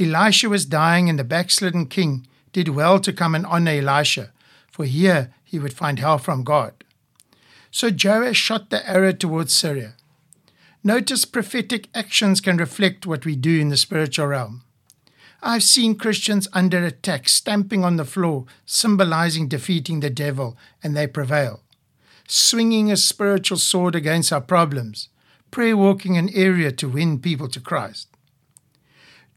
Elisha 0.00 0.48
was 0.48 0.64
dying, 0.64 1.10
and 1.10 1.18
the 1.18 1.24
backslidden 1.24 1.86
king 1.86 2.26
did 2.52 2.68
well 2.68 2.98
to 3.00 3.12
come 3.12 3.34
and 3.34 3.44
honor 3.46 3.72
Elisha, 3.72 4.32
for 4.70 4.84
here 4.84 5.32
he 5.44 5.58
would 5.58 5.74
find 5.74 5.98
help 5.98 6.22
from 6.22 6.42
God. 6.42 6.72
So 7.70 7.90
Joash 7.90 8.36
shot 8.36 8.70
the 8.70 8.88
arrow 8.88 9.12
towards 9.12 9.52
Syria. 9.52 9.94
Notice 10.82 11.24
prophetic 11.24 11.88
actions 11.94 12.40
can 12.40 12.56
reflect 12.56 13.06
what 13.06 13.26
we 13.26 13.36
do 13.36 13.60
in 13.60 13.68
the 13.68 13.76
spiritual 13.76 14.28
realm. 14.28 14.62
I've 15.42 15.62
seen 15.62 15.94
Christians 15.94 16.48
under 16.52 16.84
attack, 16.84 17.28
stamping 17.28 17.84
on 17.84 17.96
the 17.96 18.04
floor, 18.04 18.46
symbolizing 18.66 19.48
defeating 19.48 20.00
the 20.00 20.10
devil, 20.10 20.56
and 20.82 20.96
they 20.96 21.06
prevail. 21.06 21.60
Swinging 22.26 22.90
a 22.90 22.96
spiritual 22.96 23.58
sword 23.58 23.94
against 23.94 24.32
our 24.32 24.40
problems, 24.40 25.08
prayer 25.50 25.76
walking 25.76 26.16
an 26.16 26.30
area 26.34 26.70
to 26.72 26.88
win 26.88 27.18
people 27.18 27.48
to 27.48 27.60
Christ. 27.60 28.08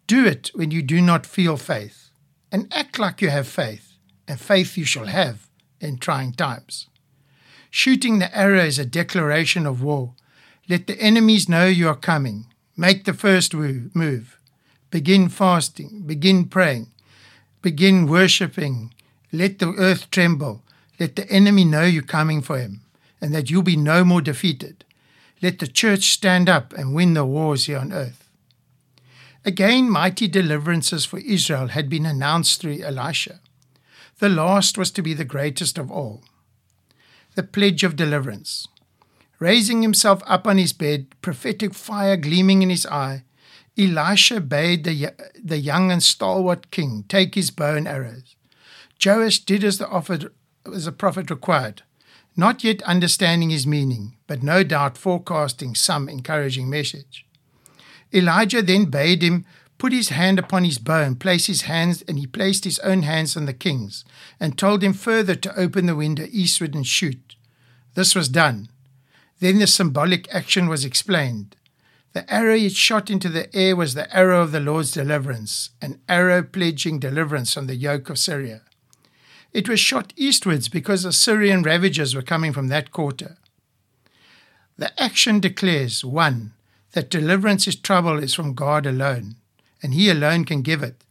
Do 0.08 0.26
it 0.26 0.52
when 0.54 0.72
you 0.72 0.82
do 0.82 1.02
not 1.02 1.26
feel 1.26 1.58
faith, 1.58 2.10
and 2.52 2.72
act 2.74 3.00
like 3.00 3.22
you 3.22 3.30
have 3.30 3.48
faith, 3.48 3.94
and 4.28 4.40
faith 4.40 4.78
you 4.78 4.86
shall 4.86 5.06
have 5.06 5.48
in 5.80 5.98
trying 5.98 6.34
times. 6.34 6.88
Shooting 7.70 8.20
the 8.20 8.36
arrow 8.38 8.64
is 8.64 8.80
a 8.80 8.86
declaration 8.86 9.66
of 9.66 9.82
war. 9.82 10.14
Let 10.70 10.88
the 10.88 11.00
enemies 11.00 11.50
know 11.50 11.66
you 11.66 11.88
are 11.88 11.96
coming. 11.96 12.46
Make 12.78 13.06
the 13.06 13.14
first 13.14 13.54
move. 13.54 14.38
Begin 14.92 15.30
fasting. 15.30 16.04
Begin 16.06 16.46
praying. 16.46 16.92
Begin 17.62 18.08
worshipping. 18.08 18.94
Let 19.32 19.60
the 19.60 19.74
earth 19.74 20.12
tremble. 20.12 20.64
Let 21.00 21.16
the 21.16 21.30
enemy 21.30 21.66
know 21.66 21.84
you're 21.84 22.04
coming 22.04 22.42
for 22.42 22.60
him 22.60 22.82
and 23.20 23.34
that 23.34 23.50
you'll 23.50 23.64
be 23.64 23.78
no 23.78 24.04
more 24.04 24.22
defeated. 24.22 24.86
Let 25.42 25.60
the 25.60 25.68
church 25.68 26.12
stand 26.12 26.48
up 26.48 26.74
and 26.74 26.94
win 26.94 27.14
the 27.14 27.26
wars 27.26 27.66
here 27.66 27.80
on 27.80 27.92
earth. 27.92 28.23
Again, 29.46 29.90
mighty 29.90 30.28
deliverances 30.28 31.06
for 31.06 31.20
Israel 31.20 31.68
had 31.68 31.90
been 31.90 32.06
announced 32.06 32.62
through 32.62 32.82
Elisha. 32.82 33.42
The 34.20 34.30
last 34.30 34.78
was 34.78 34.90
to 34.92 35.02
be 35.02 35.14
the 35.14 35.26
greatest 35.26 35.78
of 35.78 35.92
all. 35.92 36.24
The 37.36 37.44
pledge 37.44 37.84
of 37.84 37.96
deliverance. 37.98 38.68
Raising 39.40 39.82
himself 39.82 40.22
up 40.26 40.48
on 40.48 40.58
his 40.58 40.72
bed, 40.72 41.08
prophetic 41.22 41.74
fire 41.74 42.16
gleaming 42.16 42.62
in 42.62 42.70
his 42.70 42.86
eye, 42.86 43.24
Elisha 43.78 44.40
bade 44.40 44.86
the, 44.86 45.12
the 45.44 45.58
young 45.58 45.92
and 45.92 46.02
stalwart 46.02 46.72
king 46.72 47.04
take 47.10 47.36
his 47.36 47.52
bow 47.52 47.76
and 47.76 47.88
arrows. 47.88 48.36
Joash 49.04 49.40
did 49.40 49.64
as 49.64 49.80
the, 49.80 49.90
offered, 49.90 50.32
as 50.72 50.86
the 50.86 50.92
prophet 50.94 51.30
required, 51.30 51.82
not 52.38 52.64
yet 52.64 52.82
understanding 52.84 53.50
his 53.50 53.68
meaning, 53.68 54.16
but 54.28 54.44
no 54.44 54.64
doubt 54.64 54.98
forecasting 54.98 55.76
some 55.76 56.08
encouraging 56.08 56.70
message. 56.70 57.26
Elijah 58.14 58.62
then 58.62 58.86
bade 58.86 59.22
him 59.22 59.46
put 59.78 59.92
his 59.92 60.10
hand 60.10 60.40
upon 60.40 60.64
his 60.64 60.78
bow 60.78 61.02
and 61.02 61.20
place 61.20 61.48
his 61.48 61.64
hands, 61.64 62.04
and 62.08 62.18
he 62.18 62.26
placed 62.26 62.64
his 62.64 62.80
own 62.80 63.02
hands 63.02 63.36
on 63.36 63.46
the 63.46 63.54
king's, 63.54 64.06
and 64.40 64.58
told 64.58 64.84
him 64.84 64.94
further 64.94 65.36
to 65.36 65.60
open 65.60 65.88
the 65.88 65.96
window 65.96 66.26
eastward 66.32 66.74
and 66.74 66.88
shoot. 66.88 67.36
This 67.96 68.16
was 68.16 68.30
done. 68.30 68.70
Then 69.40 69.60
the 69.60 69.68
symbolic 69.68 70.34
action 70.34 70.70
was 70.70 70.86
explained. 70.86 71.58
The 72.14 72.32
arrow 72.34 72.56
it 72.56 72.74
shot 72.74 73.10
into 73.10 73.28
the 73.28 73.54
air 73.56 73.76
was 73.76 73.94
the 73.94 74.16
arrow 74.16 74.42
of 74.42 74.52
the 74.52 74.60
Lord's 74.60 74.92
deliverance, 74.92 75.72
an 75.82 76.00
arrow 76.08 76.44
pledging 76.44 77.00
deliverance 77.00 77.54
from 77.54 77.68
the 77.68 77.76
yoke 77.76 78.10
of 78.10 78.20
Syria. 78.20 78.62
It 79.52 79.68
was 79.68 79.80
shot 79.80 80.14
eastwards 80.16 80.70
because 80.70 81.04
Assyrian 81.04 81.62
ravagers 81.64 82.16
were 82.16 82.22
coming 82.22 82.54
from 82.54 82.70
that 82.70 82.92
quarter. 82.92 83.38
The 84.78 84.98
action 85.02 85.40
declares 85.40 86.06
1. 86.06 86.54
That 86.94 87.10
deliverance 87.10 87.68
is 87.68 87.76
trouble 87.76 88.18
is 88.18 88.34
from 88.34 88.54
God 88.54 88.86
alone, 88.86 89.36
and 89.82 89.94
He 89.94 90.10
alone 90.10 90.46
can 90.46 90.62
give 90.62 90.82
it. 90.82 91.04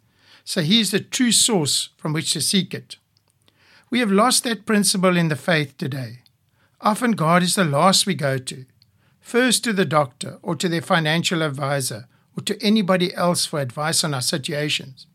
So 0.45 0.63
He 0.63 0.81
is 0.81 0.91
the 0.91 1.01
true 1.01 1.33
source 1.33 1.91
from 1.97 2.13
which 2.13 2.33
to 2.33 2.41
seek 2.41 2.73
it. 2.75 2.97
We 3.91 4.01
have 4.01 4.11
lost 4.11 4.45
that 4.45 4.65
principle 4.65 5.17
in 5.17 5.29
the 5.29 5.37
faith 5.37 5.77
today. 5.77 6.21
Often 6.81 7.13
God 7.13 7.43
is 7.43 7.55
the 7.55 7.65
last 7.65 8.07
we 8.07 8.15
go 8.15 8.39
to 8.39 8.65
first 9.21 9.63
to 9.65 9.73
the 9.73 9.85
doctor 9.85 10.39
or 10.43 10.57
to 10.57 10.69
their 10.69 10.83
financial 10.83 11.43
advisor 11.43 12.07
or 12.37 12.43
to 12.43 12.61
anybody 12.63 13.15
else 13.15 13.47
for 13.47 13.61
advice 13.61 14.03
on 14.03 14.15
our 14.15 14.21
situations. 14.21 15.07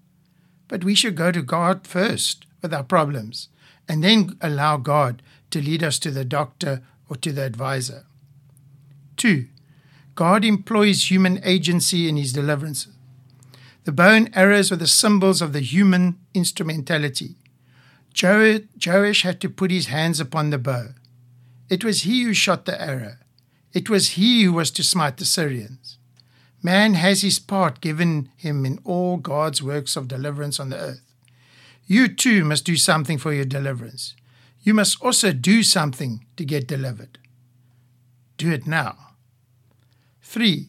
But 0.68 0.84
we 0.84 0.96
should 0.96 1.16
go 1.16 1.32
to 1.32 1.42
God 1.42 1.86
first 1.86 2.46
with 2.62 2.74
our 2.74 2.84
problems 2.84 3.50
and 3.88 4.04
then 4.04 4.38
allow 4.42 4.78
God 4.78 5.22
to 5.52 5.62
lead 5.62 5.84
us 5.84 6.00
to 6.00 6.12
the 6.12 6.26
doctor 6.26 6.82
or 7.10 7.16
to 7.18 7.32
the 7.32 7.44
advisor. 7.44 8.06
2. 9.18 9.48
God 10.18 10.44
employs 10.44 11.12
human 11.12 11.40
agency 11.44 12.10
in 12.10 12.18
his 12.18 12.34
deliverances. 12.34 12.92
The 13.84 13.92
bow 13.92 14.14
and 14.14 14.36
arrows 14.36 14.72
were 14.72 14.78
the 14.78 14.88
symbols 14.88 15.44
of 15.44 15.54
the 15.54 15.60
human 15.60 16.18
instrumentality. 16.34 17.36
Joash 18.20 19.22
had 19.22 19.40
to 19.42 19.48
put 19.48 19.70
his 19.70 19.86
hands 19.86 20.20
upon 20.20 20.50
the 20.50 20.58
bow. 20.58 20.88
It 21.70 21.84
was 21.84 22.02
he 22.02 22.24
who 22.24 22.34
shot 22.34 22.66
the 22.66 22.82
arrow. 22.82 23.18
It 23.74 23.92
was 23.92 24.18
he 24.18 24.42
who 24.42 24.54
was 24.54 24.72
to 24.72 24.84
smite 24.84 25.18
the 25.18 25.24
Syrians. 25.24 26.00
Man 26.64 26.96
has 26.96 27.22
his 27.22 27.38
part 27.38 27.80
given 27.80 28.32
him 28.36 28.66
in 28.66 28.80
all 28.84 29.18
God's 29.18 29.62
works 29.62 29.96
of 29.96 30.08
deliverance 30.08 30.60
on 30.60 30.70
the 30.70 30.78
earth. 30.78 31.14
You 31.86 32.08
too 32.08 32.44
must 32.44 32.66
do 32.66 32.76
something 32.76 33.20
for 33.20 33.34
your 33.34 33.46
deliverance. 33.46 34.16
You 34.64 34.74
must 34.74 35.00
also 35.00 35.32
do 35.32 35.62
something 35.62 36.26
to 36.38 36.44
get 36.44 36.68
delivered. 36.68 37.20
Do 38.38 38.52
it 38.52 38.66
now. 38.66 39.07
3. 40.28 40.68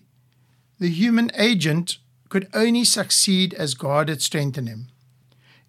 The 0.78 0.88
human 0.88 1.32
agent 1.34 1.98
could 2.28 2.48
only 2.54 2.84
succeed 2.84 3.52
as 3.54 3.74
God 3.74 4.08
had 4.08 4.22
strengthened 4.22 4.68
him. 4.68 4.88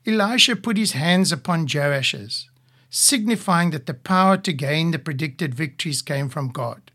Elisha 0.06 0.56
put 0.56 0.78
his 0.78 0.92
hands 0.92 1.32
upon 1.32 1.66
Joash's, 1.66 2.48
signifying 2.92 3.72
that 3.72 3.88
the 3.88 3.96
power 3.96 4.38
to 4.38 4.54
gain 4.54 4.92
the 4.92 5.00
predicted 5.00 5.56
victories 5.56 6.04
came 6.04 6.30
from 6.30 6.50
God. 6.50 6.92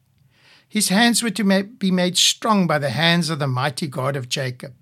His 0.68 0.88
hands 0.88 1.20
were 1.20 1.30
to 1.30 1.64
be 1.64 1.90
made 1.90 2.16
strong 2.16 2.68
by 2.68 2.78
the 2.78 2.90
hands 2.90 3.28
of 3.28 3.40
the 3.40 3.48
mighty 3.48 3.88
God 3.88 4.14
of 4.14 4.28
Jacob. 4.28 4.74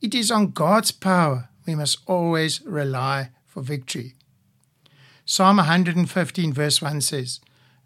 It 0.00 0.14
is 0.14 0.30
on 0.30 0.52
God's 0.52 0.92
power 0.92 1.48
we 1.66 1.74
must 1.74 1.98
always 2.06 2.62
rely 2.62 3.30
for 3.46 3.62
victory. 3.62 4.14
Psalm 5.24 5.56
115, 5.56 6.52
verse 6.52 6.80
1 6.80 7.00
says, 7.00 7.40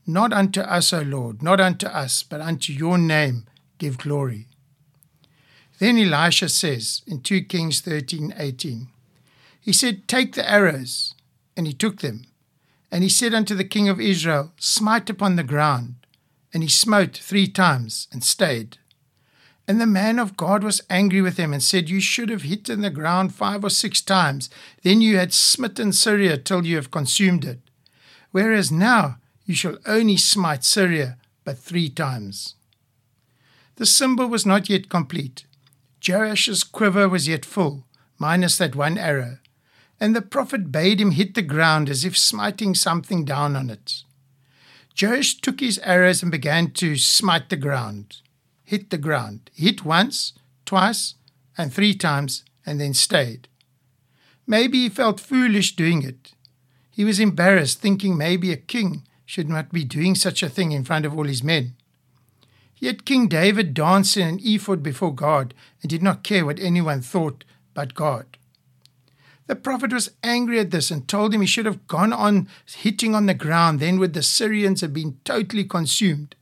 Not 0.06 0.32
unto 0.32 0.60
us, 0.60 0.92
O 0.92 1.00
Lord, 1.00 1.42
not 1.42 1.60
unto 1.60 1.86
us, 1.86 2.22
but 2.22 2.40
unto 2.40 2.72
your 2.72 2.98
name 2.98 3.46
give 3.78 3.98
glory. 3.98 4.48
Then 5.78 5.98
Elisha 5.98 6.48
says 6.48 7.02
in 7.06 7.20
2 7.20 7.42
Kings 7.44 7.80
13, 7.80 8.34
18, 8.36 8.88
He 9.60 9.72
said, 9.72 10.06
Take 10.06 10.34
the 10.34 10.48
arrows. 10.48 11.14
And 11.56 11.66
he 11.66 11.72
took 11.72 12.00
them. 12.00 12.26
And 12.90 13.02
he 13.04 13.08
said 13.08 13.32
unto 13.32 13.54
the 13.54 13.64
king 13.64 13.88
of 13.88 14.00
Israel, 14.00 14.52
Smite 14.58 15.08
upon 15.08 15.36
the 15.36 15.44
ground 15.44 16.04
and 16.54 16.62
he 16.62 16.68
smote 16.68 17.16
three 17.16 17.48
times 17.48 18.06
and 18.12 18.22
stayed. 18.22 18.78
And 19.66 19.80
the 19.80 19.86
man 19.86 20.18
of 20.20 20.36
God 20.36 20.62
was 20.62 20.82
angry 20.88 21.20
with 21.20 21.36
him 21.36 21.52
and 21.52 21.62
said, 21.62 21.90
You 21.90 22.00
should 22.00 22.28
have 22.28 22.42
hit 22.42 22.68
in 22.68 22.80
the 22.80 22.90
ground 22.90 23.34
five 23.34 23.64
or 23.64 23.70
six 23.70 24.00
times, 24.00 24.48
then 24.82 25.00
you 25.00 25.18
had 25.18 25.32
smitten 25.32 25.92
Syria 25.92 26.38
till 26.38 26.64
you 26.64 26.76
have 26.76 26.92
consumed 26.92 27.44
it. 27.44 27.58
Whereas 28.30 28.70
now 28.70 29.16
you 29.44 29.54
shall 29.54 29.76
only 29.86 30.16
smite 30.16 30.64
Syria 30.64 31.18
but 31.44 31.58
three 31.58 31.88
times. 31.88 32.54
The 33.76 33.86
symbol 33.86 34.26
was 34.28 34.46
not 34.46 34.70
yet 34.70 34.88
complete. 34.88 35.44
Joash's 36.00 36.64
quiver 36.64 37.08
was 37.08 37.28
yet 37.28 37.44
full, 37.44 37.86
minus 38.18 38.58
that 38.58 38.76
one 38.76 38.96
arrow, 38.98 39.38
and 40.00 40.14
the 40.14 40.22
prophet 40.22 40.70
bade 40.70 41.00
him 41.00 41.12
hit 41.12 41.34
the 41.34 41.42
ground 41.42 41.88
as 41.88 42.04
if 42.04 42.16
smiting 42.16 42.74
something 42.74 43.24
down 43.24 43.56
on 43.56 43.70
it. 43.70 44.02
Joash 45.00 45.40
took 45.40 45.60
his 45.60 45.78
arrows 45.80 46.22
and 46.22 46.30
began 46.30 46.70
to 46.72 46.96
smite 46.96 47.48
the 47.48 47.56
ground, 47.56 48.18
hit 48.64 48.90
the 48.90 48.98
ground. 48.98 49.50
hit 49.54 49.84
once, 49.84 50.32
twice, 50.64 51.14
and 51.58 51.72
three 51.72 51.94
times, 51.94 52.44
and 52.64 52.80
then 52.80 52.94
stayed. 52.94 53.48
Maybe 54.46 54.82
he 54.82 54.88
felt 54.88 55.20
foolish 55.20 55.74
doing 55.74 56.02
it. 56.02 56.32
He 56.90 57.04
was 57.04 57.18
embarrassed, 57.18 57.80
thinking 57.80 58.16
maybe 58.16 58.52
a 58.52 58.56
king 58.56 59.02
should 59.26 59.48
not 59.48 59.72
be 59.72 59.84
doing 59.84 60.14
such 60.14 60.42
a 60.42 60.48
thing 60.48 60.72
in 60.72 60.84
front 60.84 61.06
of 61.06 61.16
all 61.16 61.24
his 61.24 61.42
men. 61.42 61.74
Yet 62.78 63.04
King 63.04 63.28
David 63.28 63.72
danced 63.72 64.16
in 64.16 64.26
an 64.28 64.40
ephod 64.42 64.82
before 64.82 65.14
God 65.14 65.54
and 65.80 65.90
did 65.90 66.02
not 66.02 66.24
care 66.24 66.44
what 66.44 66.58
anyone 66.60 67.00
thought 67.00 67.44
but 67.72 67.94
God. 67.94 68.26
The 69.46 69.56
prophet 69.56 69.92
was 69.92 70.10
angry 70.22 70.58
at 70.58 70.70
this 70.70 70.90
and 70.90 71.06
told 71.06 71.34
him 71.34 71.40
he 71.40 71.46
should 71.46 71.66
have 71.66 71.86
gone 71.86 72.12
on 72.12 72.48
hitting 72.66 73.14
on 73.14 73.26
the 73.26 73.34
ground, 73.34 73.80
then 73.80 73.98
would 73.98 74.14
the 74.14 74.22
Syrians 74.22 74.80
have 74.80 74.94
been 74.94 75.18
totally 75.24 75.64
consumed, 75.64 76.34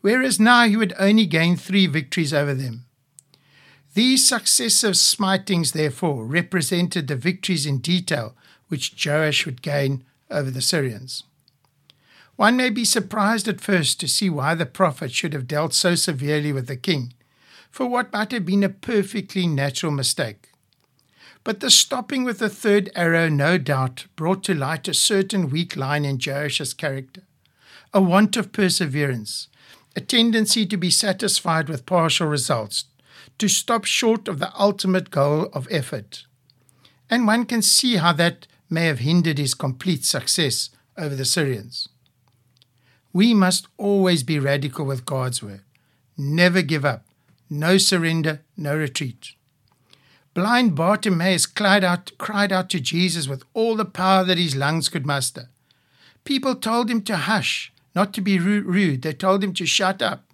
whereas 0.00 0.40
now 0.40 0.66
he 0.66 0.76
would 0.76 0.94
only 0.98 1.26
gain 1.26 1.56
three 1.56 1.86
victories 1.86 2.32
over 2.32 2.54
them. 2.54 2.86
These 3.94 4.28
successive 4.28 4.96
smitings, 4.96 5.72
therefore, 5.72 6.24
represented 6.24 7.08
the 7.08 7.16
victories 7.16 7.66
in 7.66 7.78
detail 7.78 8.34
which 8.68 8.94
Joash 9.04 9.44
would 9.44 9.60
gain 9.60 10.04
over 10.30 10.50
the 10.50 10.62
Syrians. 10.62 11.24
One 12.38 12.56
may 12.56 12.70
be 12.70 12.84
surprised 12.84 13.48
at 13.48 13.60
first 13.60 13.98
to 13.98 14.06
see 14.06 14.30
why 14.30 14.54
the 14.54 14.64
prophet 14.64 15.10
should 15.10 15.32
have 15.32 15.48
dealt 15.48 15.74
so 15.74 15.96
severely 15.96 16.52
with 16.52 16.68
the 16.68 16.76
king, 16.76 17.12
for 17.68 17.88
what 17.88 18.12
might 18.12 18.30
have 18.30 18.46
been 18.46 18.62
a 18.62 18.68
perfectly 18.68 19.48
natural 19.48 19.90
mistake. 19.90 20.50
But 21.42 21.58
the 21.58 21.68
stopping 21.68 22.22
with 22.22 22.38
the 22.38 22.48
third 22.48 22.92
arrow, 22.94 23.28
no 23.28 23.58
doubt, 23.58 24.06
brought 24.14 24.44
to 24.44 24.54
light 24.54 24.86
a 24.86 24.94
certain 24.94 25.50
weak 25.50 25.74
line 25.74 26.04
in 26.04 26.16
Joash's 26.16 26.74
character 26.74 27.22
a 27.92 28.00
want 28.00 28.36
of 28.36 28.52
perseverance, 28.52 29.48
a 29.96 30.00
tendency 30.00 30.64
to 30.64 30.76
be 30.76 30.90
satisfied 30.90 31.68
with 31.68 31.86
partial 31.86 32.28
results, 32.28 32.84
to 33.38 33.48
stop 33.48 33.84
short 33.84 34.28
of 34.28 34.38
the 34.38 34.52
ultimate 34.56 35.10
goal 35.10 35.48
of 35.52 35.66
effort. 35.72 36.24
And 37.10 37.26
one 37.26 37.46
can 37.46 37.62
see 37.62 37.96
how 37.96 38.12
that 38.12 38.46
may 38.70 38.84
have 38.84 39.00
hindered 39.00 39.38
his 39.38 39.54
complete 39.54 40.04
success 40.04 40.70
over 40.96 41.16
the 41.16 41.24
Syrians. 41.24 41.88
We 43.12 43.34
must 43.34 43.66
always 43.76 44.22
be 44.22 44.38
radical 44.38 44.84
with 44.84 45.06
God's 45.06 45.42
word. 45.42 45.62
Never 46.16 46.62
give 46.62 46.84
up. 46.84 47.04
No 47.50 47.78
surrender, 47.78 48.42
no 48.56 48.76
retreat. 48.76 49.32
Blind 50.34 50.74
Bartimaeus 50.74 51.46
cried 51.46 51.82
out, 51.82 52.12
cried 52.18 52.52
out 52.52 52.68
to 52.70 52.80
Jesus 52.80 53.26
with 53.26 53.42
all 53.54 53.74
the 53.76 53.84
power 53.84 54.24
that 54.24 54.38
his 54.38 54.54
lungs 54.54 54.88
could 54.88 55.06
muster. 55.06 55.48
People 56.24 56.54
told 56.54 56.90
him 56.90 57.02
to 57.02 57.16
hush, 57.16 57.72
not 57.94 58.12
to 58.14 58.20
be 58.20 58.38
rude. 58.38 59.02
They 59.02 59.14
told 59.14 59.42
him 59.42 59.54
to 59.54 59.66
shut 59.66 60.02
up. 60.02 60.24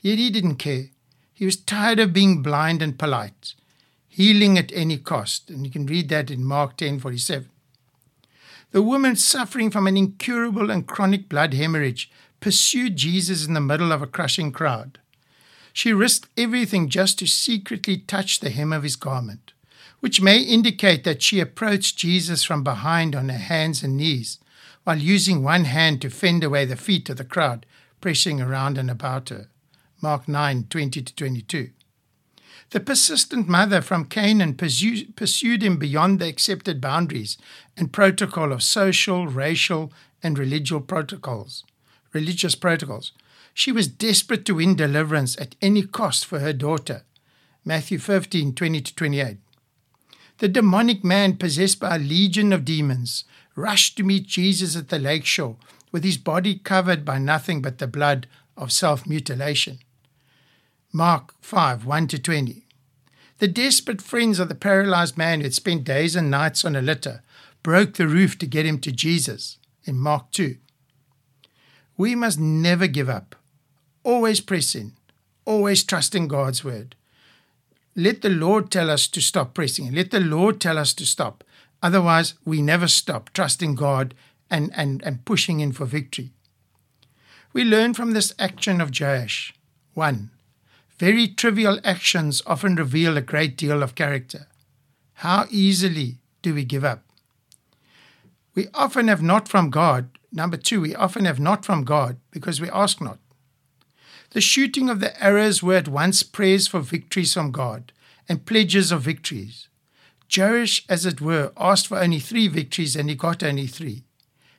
Yet 0.00 0.18
he 0.18 0.30
didn't 0.30 0.56
care. 0.56 0.86
He 1.32 1.44
was 1.44 1.56
tired 1.56 2.00
of 2.00 2.12
being 2.12 2.42
blind 2.42 2.82
and 2.82 2.98
polite, 2.98 3.54
healing 4.08 4.58
at 4.58 4.72
any 4.72 4.98
cost. 4.98 5.50
And 5.50 5.64
you 5.64 5.70
can 5.70 5.86
read 5.86 6.08
that 6.08 6.30
in 6.30 6.44
Mark 6.44 6.76
10:47. 6.76 7.46
The 8.70 8.82
woman 8.82 9.16
suffering 9.16 9.70
from 9.70 9.86
an 9.86 9.96
incurable 9.96 10.70
and 10.70 10.86
chronic 10.86 11.28
blood 11.28 11.54
hemorrhage 11.54 12.10
pursued 12.40 12.96
Jesus 12.96 13.46
in 13.46 13.54
the 13.54 13.60
middle 13.60 13.92
of 13.92 14.02
a 14.02 14.06
crushing 14.06 14.52
crowd. 14.52 14.98
She 15.72 15.92
risked 15.92 16.28
everything 16.36 16.88
just 16.88 17.18
to 17.18 17.26
secretly 17.26 17.98
touch 17.98 18.40
the 18.40 18.50
hem 18.50 18.72
of 18.72 18.82
his 18.82 18.96
garment, 18.96 19.52
which 20.00 20.20
may 20.20 20.40
indicate 20.40 21.04
that 21.04 21.22
she 21.22 21.40
approached 21.40 21.96
Jesus 21.96 22.44
from 22.44 22.62
behind 22.62 23.16
on 23.16 23.28
her 23.28 23.38
hands 23.38 23.82
and 23.82 23.96
knees, 23.96 24.38
while 24.84 24.98
using 24.98 25.42
one 25.42 25.64
hand 25.64 26.02
to 26.02 26.10
fend 26.10 26.44
away 26.44 26.64
the 26.64 26.76
feet 26.76 27.08
of 27.08 27.16
the 27.16 27.24
crowd 27.24 27.64
pressing 28.00 28.40
around 28.40 28.78
and 28.78 28.90
about 28.90 29.28
her. 29.30 29.48
Mark 30.00 30.28
9 30.28 30.66
20 30.68 31.02
to 31.02 31.14
22. 31.14 31.70
The 32.70 32.80
persistent 32.80 33.48
mother 33.48 33.80
from 33.80 34.04
Canaan 34.04 34.54
pursued 34.54 35.62
him 35.62 35.78
beyond 35.78 36.18
the 36.18 36.28
accepted 36.28 36.80
boundaries 36.82 37.38
and 37.78 37.92
protocol 37.92 38.52
of 38.52 38.62
social, 38.62 39.26
racial, 39.26 39.90
and 40.22 40.38
religious 40.38 40.82
protocols. 40.86 41.64
Religious 42.12 42.54
protocols. 42.54 43.12
She 43.54 43.72
was 43.72 43.88
desperate 43.88 44.44
to 44.44 44.56
win 44.56 44.76
deliverance 44.76 45.40
at 45.40 45.56
any 45.62 45.82
cost 45.82 46.26
for 46.26 46.40
her 46.40 46.52
daughter. 46.52 47.04
Matthew 47.64 47.98
15 47.98 48.54
20 48.54 48.80
to 48.82 48.94
28. 48.94 49.36
The 50.38 50.48
demonic 50.48 51.02
man, 51.02 51.36
possessed 51.36 51.80
by 51.80 51.96
a 51.96 51.98
legion 51.98 52.52
of 52.52 52.64
demons, 52.64 53.24
rushed 53.56 53.96
to 53.96 54.04
meet 54.04 54.26
Jesus 54.26 54.76
at 54.76 54.88
the 54.88 54.98
lake 54.98 55.24
shore 55.24 55.56
with 55.90 56.04
his 56.04 56.18
body 56.18 56.56
covered 56.56 57.04
by 57.04 57.18
nothing 57.18 57.62
but 57.62 57.78
the 57.78 57.86
blood 57.86 58.26
of 58.56 58.72
self 58.72 59.06
mutilation. 59.06 59.78
Mark 60.92 61.34
5 61.42 61.84
1 61.84 62.06
to 62.08 62.18
20. 62.18 62.64
The 63.38 63.48
desperate 63.48 64.00
friends 64.00 64.38
of 64.38 64.48
the 64.48 64.54
paralyzed 64.54 65.18
man 65.18 65.40
who 65.40 65.44
had 65.44 65.54
spent 65.54 65.84
days 65.84 66.16
and 66.16 66.30
nights 66.30 66.64
on 66.64 66.74
a 66.74 66.80
litter 66.80 67.22
broke 67.62 67.94
the 67.94 68.08
roof 68.08 68.38
to 68.38 68.46
get 68.46 68.64
him 68.64 68.78
to 68.80 68.90
Jesus 68.90 69.58
in 69.84 69.96
Mark 69.96 70.30
2. 70.30 70.56
We 71.98 72.14
must 72.14 72.40
never 72.40 72.86
give 72.86 73.10
up, 73.10 73.36
always 74.02 74.40
pressing, 74.40 74.92
always 75.44 75.84
trusting 75.84 76.26
God's 76.26 76.64
word. 76.64 76.96
Let 77.94 78.22
the 78.22 78.30
Lord 78.30 78.70
tell 78.70 78.88
us 78.88 79.08
to 79.08 79.20
stop 79.20 79.52
pressing. 79.52 79.92
Let 79.92 80.10
the 80.10 80.20
Lord 80.20 80.58
tell 80.58 80.78
us 80.78 80.94
to 80.94 81.04
stop. 81.04 81.44
Otherwise, 81.82 82.32
we 82.46 82.62
never 82.62 82.88
stop 82.88 83.30
trusting 83.34 83.74
God 83.74 84.14
and, 84.50 84.70
and, 84.74 85.02
and 85.02 85.24
pushing 85.26 85.60
in 85.60 85.72
for 85.72 85.84
victory. 85.84 86.30
We 87.52 87.64
learn 87.64 87.92
from 87.92 88.12
this 88.12 88.32
action 88.38 88.80
of 88.80 88.98
Joash. 88.98 89.52
1. 89.92 90.30
Very 90.98 91.28
trivial 91.28 91.78
actions 91.84 92.42
often 92.44 92.74
reveal 92.74 93.16
a 93.16 93.22
great 93.22 93.56
deal 93.56 93.82
of 93.82 93.94
character. 93.94 94.48
How 95.14 95.46
easily 95.48 96.18
do 96.42 96.54
we 96.54 96.64
give 96.64 96.84
up? 96.84 97.04
We 98.54 98.66
often 98.74 99.06
have 99.06 99.22
not 99.22 99.48
from 99.48 99.70
God. 99.70 100.08
Number 100.32 100.56
two, 100.56 100.80
we 100.80 100.96
often 100.96 101.24
have 101.24 101.38
not 101.38 101.64
from 101.64 101.84
God 101.84 102.16
because 102.32 102.60
we 102.60 102.68
ask 102.70 103.00
not. 103.00 103.18
The 104.30 104.40
shooting 104.40 104.90
of 104.90 104.98
the 104.98 105.20
arrows 105.22 105.62
were 105.62 105.76
at 105.76 105.88
once 105.88 106.24
prayers 106.24 106.66
for 106.66 106.80
victories 106.80 107.32
from 107.32 107.52
God 107.52 107.92
and 108.28 108.44
pledges 108.44 108.90
of 108.90 109.02
victories. 109.02 109.68
Joash, 110.36 110.84
as 110.88 111.06
it 111.06 111.20
were, 111.20 111.52
asked 111.56 111.86
for 111.86 111.98
only 111.98 112.18
three 112.18 112.48
victories 112.48 112.96
and 112.96 113.08
he 113.08 113.14
got 113.14 113.42
only 113.44 113.68
three. 113.68 114.02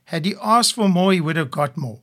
Had 0.05 0.25
he 0.25 0.35
asked 0.41 0.73
for 0.73 0.87
more, 0.87 1.11
he 1.11 1.21
would 1.21 1.35
have 1.35 1.51
got 1.51 1.77
more. 1.77 1.99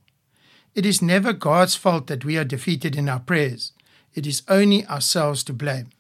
It 0.75 0.85
is 0.85 1.01
never 1.01 1.33
God's 1.33 1.75
fault 1.75 2.07
that 2.07 2.25
we 2.25 2.37
are 2.37 2.45
defeated 2.45 2.95
in 2.95 3.09
our 3.09 3.19
prayers. 3.19 3.73
It 4.17 4.27
is 4.27 4.43
only 4.49 4.85
ourselves 4.87 5.45
to 5.45 5.53
blame. 5.53 5.91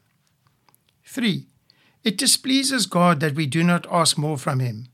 3. 1.05 1.46
It 2.02 2.16
displeases 2.16 2.87
God 2.87 3.20
that 3.20 3.35
we 3.35 3.46
do 3.46 3.62
not 3.62 3.87
ask 3.92 4.16
more 4.16 4.38
from 4.38 4.59
Him. 4.59 4.88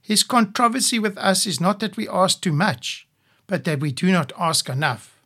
His 0.00 0.22
controversy 0.22 0.98
with 0.98 1.18
us 1.18 1.46
is 1.46 1.60
not 1.60 1.80
that 1.80 1.96
we 1.96 2.08
ask 2.08 2.40
too 2.40 2.52
much, 2.52 3.08
but 3.48 3.64
that 3.64 3.80
we 3.80 3.90
do 3.90 4.12
not 4.12 4.32
ask 4.38 4.68
enough. 4.68 5.20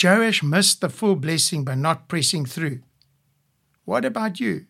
Joash 0.00 0.42
missed 0.42 0.80
the 0.80 0.88
full 0.88 1.16
blessing 1.16 1.64
by 1.64 1.74
not 1.74 2.08
pressing 2.08 2.46
through. 2.46 2.80
What 3.84 4.04
about 4.04 4.38
you? 4.38 4.66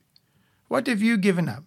What 0.68 0.86
have 0.86 1.02
you 1.02 1.16
given 1.18 1.48
up? 1.48 1.64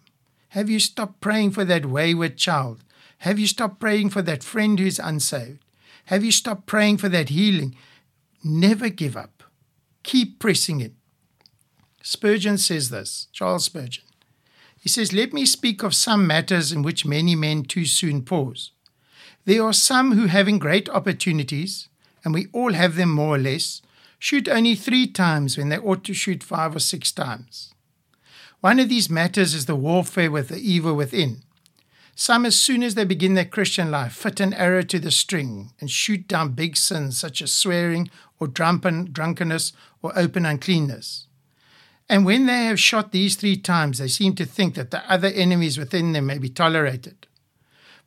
Have 0.49 0.69
you 0.69 0.79
stopped 0.79 1.21
praying 1.21 1.51
for 1.51 1.63
that 1.65 1.85
wayward 1.85 2.37
child? 2.37 2.83
Have 3.19 3.37
you 3.37 3.47
stopped 3.47 3.79
praying 3.79 4.09
for 4.09 4.23
that 4.23 4.43
friend 4.43 4.79
who 4.79 4.85
is 4.85 4.99
unsaved? 4.99 5.63
Have 6.05 6.23
you 6.23 6.31
stopped 6.31 6.65
praying 6.65 6.97
for 6.97 7.09
that 7.09 7.29
healing? 7.29 7.75
Never 8.43 8.89
give 8.89 9.15
up. 9.15 9.36
Keep 10.07 10.39
pressing 10.39 10.79
it. 10.79 10.93
Spurgeon 12.01 12.57
says 12.57 12.89
this, 12.89 13.27
Charles 13.33 13.65
Spurgeon. 13.65 14.05
He 14.79 14.87
says, 14.87 15.11
Let 15.11 15.33
me 15.33 15.45
speak 15.45 15.83
of 15.83 15.93
some 15.93 16.25
matters 16.25 16.71
in 16.71 16.81
which 16.81 17.05
many 17.05 17.35
men 17.35 17.63
too 17.63 17.83
soon 17.83 18.21
pause. 18.21 18.71
There 19.43 19.61
are 19.61 19.73
some 19.73 20.13
who, 20.13 20.27
having 20.27 20.59
great 20.59 20.87
opportunities, 20.87 21.89
and 22.23 22.33
we 22.33 22.47
all 22.53 22.71
have 22.71 22.95
them 22.95 23.11
more 23.11 23.35
or 23.35 23.37
less, 23.37 23.81
shoot 24.17 24.47
only 24.47 24.75
three 24.75 25.07
times 25.07 25.57
when 25.57 25.67
they 25.67 25.77
ought 25.77 26.05
to 26.05 26.13
shoot 26.13 26.41
five 26.41 26.73
or 26.73 26.79
six 26.79 27.11
times. 27.11 27.73
One 28.61 28.79
of 28.79 28.87
these 28.87 29.09
matters 29.09 29.53
is 29.53 29.65
the 29.65 29.75
warfare 29.75 30.31
with 30.31 30.47
the 30.47 30.57
evil 30.57 30.93
within. 30.93 31.43
Some, 32.15 32.45
as 32.45 32.57
soon 32.57 32.81
as 32.81 32.95
they 32.95 33.03
begin 33.03 33.33
their 33.33 33.45
Christian 33.45 33.91
life, 33.91 34.13
fit 34.13 34.39
an 34.39 34.53
arrow 34.53 34.83
to 34.83 34.99
the 34.99 35.11
string 35.11 35.73
and 35.81 35.91
shoot 35.91 36.29
down 36.29 36.53
big 36.53 36.77
sins 36.77 37.17
such 37.17 37.41
as 37.41 37.53
swearing 37.53 38.09
or 38.39 38.47
drunken, 38.47 39.11
drunkenness 39.11 39.73
or 40.01 40.17
open 40.17 40.45
uncleanness. 40.45 41.27
And 42.09 42.25
when 42.25 42.45
they 42.45 42.65
have 42.65 42.79
shot 42.79 43.11
these 43.11 43.35
three 43.35 43.57
times, 43.57 43.97
they 43.97 44.07
seem 44.07 44.35
to 44.35 44.45
think 44.45 44.75
that 44.75 44.91
the 44.91 45.09
other 45.11 45.27
enemies 45.27 45.77
within 45.77 46.13
them 46.13 46.27
may 46.27 46.37
be 46.37 46.49
tolerated. 46.49 47.27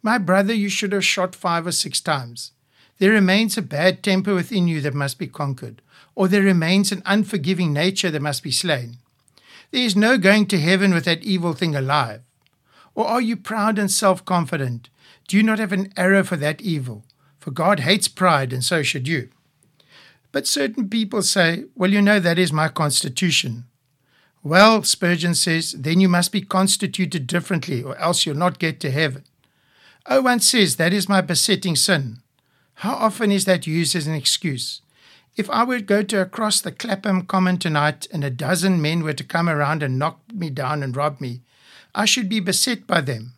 My 0.02 0.16
brother, 0.16 0.54
you 0.54 0.70
should 0.70 0.92
have 0.92 1.04
shot 1.04 1.34
five 1.34 1.66
or 1.66 1.72
six 1.72 2.00
times. 2.00 2.52
There 2.98 3.10
remains 3.10 3.58
a 3.58 3.62
bad 3.62 4.02
temper 4.02 4.34
within 4.34 4.68
you 4.68 4.80
that 4.82 4.94
must 4.94 5.18
be 5.18 5.26
conquered, 5.26 5.82
or 6.14 6.28
there 6.28 6.42
remains 6.42 6.92
an 6.92 7.02
unforgiving 7.04 7.72
nature 7.72 8.10
that 8.10 8.22
must 8.22 8.42
be 8.42 8.50
slain. 8.50 8.98
There 9.70 9.82
is 9.82 9.96
no 9.96 10.18
going 10.18 10.46
to 10.46 10.58
heaven 10.58 10.92
with 10.92 11.04
that 11.04 11.22
evil 11.22 11.52
thing 11.52 11.76
alive. 11.76 12.22
Or 12.94 13.06
are 13.06 13.20
you 13.20 13.36
proud 13.36 13.78
and 13.78 13.90
self 13.90 14.24
confident? 14.24 14.88
Do 15.28 15.36
you 15.36 15.42
not 15.42 15.58
have 15.58 15.72
an 15.72 15.92
arrow 15.96 16.24
for 16.24 16.36
that 16.36 16.60
evil? 16.60 17.04
For 17.38 17.50
God 17.50 17.80
hates 17.80 18.08
pride, 18.08 18.52
and 18.52 18.64
so 18.64 18.82
should 18.82 19.06
you. 19.06 19.28
But 20.32 20.46
certain 20.46 20.88
people 20.88 21.22
say, 21.22 21.64
Well, 21.74 21.92
you 21.92 22.02
know, 22.02 22.20
that 22.20 22.38
is 22.38 22.52
my 22.52 22.68
constitution. 22.68 23.64
Well, 24.42 24.82
Spurgeon 24.84 25.34
says, 25.34 25.72
then 25.72 26.00
you 26.00 26.08
must 26.08 26.32
be 26.32 26.40
constituted 26.40 27.26
differently, 27.26 27.82
or 27.82 27.96
else 27.98 28.24
you'll 28.24 28.36
not 28.36 28.58
get 28.58 28.80
to 28.80 28.90
heaven. 28.90 29.24
Owen 30.06 30.40
says, 30.40 30.76
That 30.76 30.94
is 30.94 31.08
my 31.08 31.20
besetting 31.20 31.76
sin. 31.76 32.20
How 32.74 32.94
often 32.94 33.30
is 33.30 33.44
that 33.44 33.66
used 33.66 33.94
as 33.94 34.06
an 34.06 34.14
excuse? 34.14 34.80
If 35.36 35.50
I 35.50 35.64
were 35.64 35.78
to 35.78 35.84
go 35.84 36.02
to 36.02 36.22
across 36.22 36.60
the 36.60 36.72
Clapham 36.72 37.26
Common 37.26 37.58
tonight 37.58 38.08
and 38.10 38.24
a 38.24 38.30
dozen 38.30 38.80
men 38.80 39.02
were 39.02 39.12
to 39.12 39.24
come 39.24 39.48
around 39.48 39.82
and 39.82 39.98
knock 39.98 40.20
me 40.32 40.48
down 40.48 40.82
and 40.82 40.96
rob 40.96 41.20
me, 41.20 41.42
I 41.94 42.06
should 42.06 42.28
be 42.28 42.40
beset 42.40 42.86
by 42.86 43.02
them. 43.02 43.34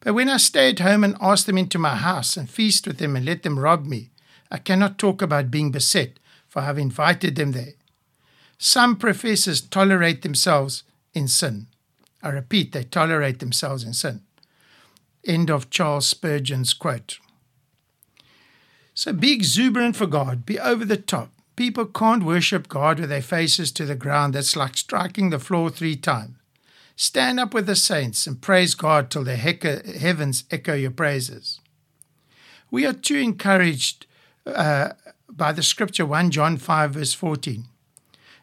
But 0.00 0.14
when 0.14 0.28
I 0.28 0.36
stay 0.36 0.70
at 0.70 0.78
home 0.78 1.02
and 1.02 1.16
ask 1.20 1.46
them 1.46 1.58
into 1.58 1.78
my 1.78 1.96
house 1.96 2.36
and 2.36 2.48
feast 2.48 2.86
with 2.86 2.98
them 2.98 3.16
and 3.16 3.26
let 3.26 3.42
them 3.42 3.58
rob 3.58 3.84
me, 3.84 4.10
I 4.50 4.58
cannot 4.58 4.98
talk 4.98 5.22
about 5.22 5.50
being 5.50 5.70
beset, 5.70 6.18
for 6.48 6.60
I 6.60 6.66
have 6.66 6.78
invited 6.78 7.36
them 7.36 7.52
there. 7.52 7.74
Some 8.58 8.96
professors 8.96 9.60
tolerate 9.60 10.22
themselves 10.22 10.82
in 11.14 11.28
sin. 11.28 11.66
I 12.22 12.30
repeat, 12.30 12.72
they 12.72 12.84
tolerate 12.84 13.38
themselves 13.38 13.84
in 13.84 13.92
sin. 13.92 14.22
End 15.24 15.50
of 15.50 15.70
Charles 15.70 16.08
Spurgeon's 16.08 16.72
quote. 16.72 17.18
So 18.94 19.12
be 19.12 19.32
exuberant 19.32 19.94
for 19.94 20.06
God, 20.06 20.44
be 20.44 20.58
over 20.58 20.84
the 20.84 20.96
top. 20.96 21.30
People 21.54 21.86
can't 21.86 22.24
worship 22.24 22.68
God 22.68 22.98
with 22.98 23.10
their 23.10 23.22
faces 23.22 23.70
to 23.72 23.84
the 23.84 23.94
ground. 23.94 24.34
That's 24.34 24.56
like 24.56 24.76
striking 24.76 25.30
the 25.30 25.38
floor 25.38 25.70
three 25.70 25.96
times. 25.96 26.36
Stand 26.96 27.38
up 27.38 27.54
with 27.54 27.66
the 27.66 27.76
saints 27.76 28.26
and 28.26 28.40
praise 28.40 28.74
God 28.74 29.08
till 29.08 29.22
the 29.22 29.36
heavens 29.36 30.44
echo 30.50 30.74
your 30.74 30.90
praises. 30.90 31.60
We 32.72 32.84
are 32.84 32.92
too 32.92 33.18
encouraged 33.18 34.06
uh, 34.54 34.92
by 35.28 35.52
the 35.52 35.62
scripture 35.62 36.06
1 36.06 36.30
John 36.30 36.56
5, 36.56 36.92
verse 36.92 37.14
14. 37.14 37.64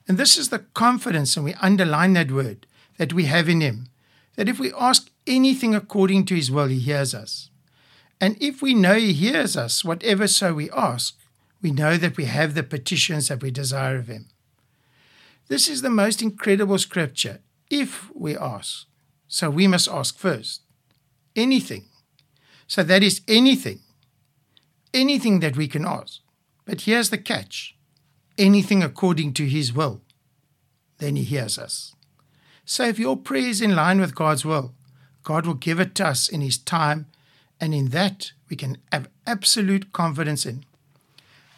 And 0.08 0.18
this 0.18 0.38
is 0.38 0.50
the 0.50 0.60
confidence, 0.60 1.36
and 1.36 1.46
we 1.46 1.54
underline 1.56 2.14
that 2.14 2.32
word, 2.32 2.68
that 2.98 3.14
we 3.14 3.26
have 3.26 3.50
in 3.50 3.62
Him, 3.62 3.88
that 4.36 4.50
if 4.50 4.60
we 4.60 4.72
ask 4.74 5.10
anything 5.26 5.74
according 5.74 6.26
to 6.26 6.36
His 6.36 6.52
will, 6.52 6.68
He 6.68 6.80
hears 6.80 7.14
us. 7.14 7.50
And 8.22 8.38
if 8.42 8.62
we 8.62 8.74
know 8.74 8.96
He 8.96 9.14
hears 9.14 9.58
us, 9.58 9.84
whatever 9.84 10.28
so 10.28 10.54
we 10.54 10.70
ask, 10.72 11.18
we 11.62 11.72
know 11.72 11.98
that 11.98 12.18
we 12.18 12.26
have 12.26 12.54
the 12.54 12.64
petitions 12.64 13.28
that 13.28 13.42
we 13.42 13.52
desire 13.52 13.98
of 13.98 14.08
Him. 14.08 14.28
This 15.48 15.68
is 15.68 15.82
the 15.82 15.90
most 15.90 16.22
incredible 16.22 16.78
scripture 16.78 17.40
if 17.70 18.14
we 18.16 18.38
ask. 18.38 18.86
So 19.28 19.50
we 19.50 19.68
must 19.68 19.88
ask 19.88 20.18
first. 20.18 20.62
Anything. 21.36 21.86
So 22.68 22.84
that 22.84 23.04
is 23.04 23.22
anything. 23.28 23.80
Anything 24.96 25.42
that 25.42 25.58
we 25.58 25.68
can 25.68 25.86
ask. 25.86 26.22
But 26.66 26.82
here's 26.82 27.12
the 27.12 27.18
catch 27.18 27.76
anything 28.38 28.84
according 28.84 29.34
to 29.34 29.46
His 29.48 29.72
will, 29.72 30.02
then 30.98 31.16
He 31.16 31.24
hears 31.24 31.58
us. 31.58 31.94
So 32.66 32.84
if 32.86 32.98
your 32.98 33.16
prayer 33.16 33.48
is 33.48 33.62
in 33.62 33.76
line 33.76 34.02
with 34.02 34.16
God's 34.16 34.44
will, 34.44 34.74
God 35.24 35.46
will 35.46 35.54
give 35.54 35.80
it 35.80 35.96
to 35.96 36.08
us 36.08 36.28
in 36.28 36.42
His 36.42 36.58
time, 36.58 37.06
and 37.62 37.74
in 37.74 37.90
that 37.90 38.32
we 38.50 38.56
can 38.56 38.78
have 38.92 39.10
absolute 39.26 39.94
confidence 39.94 40.46
in. 40.46 40.66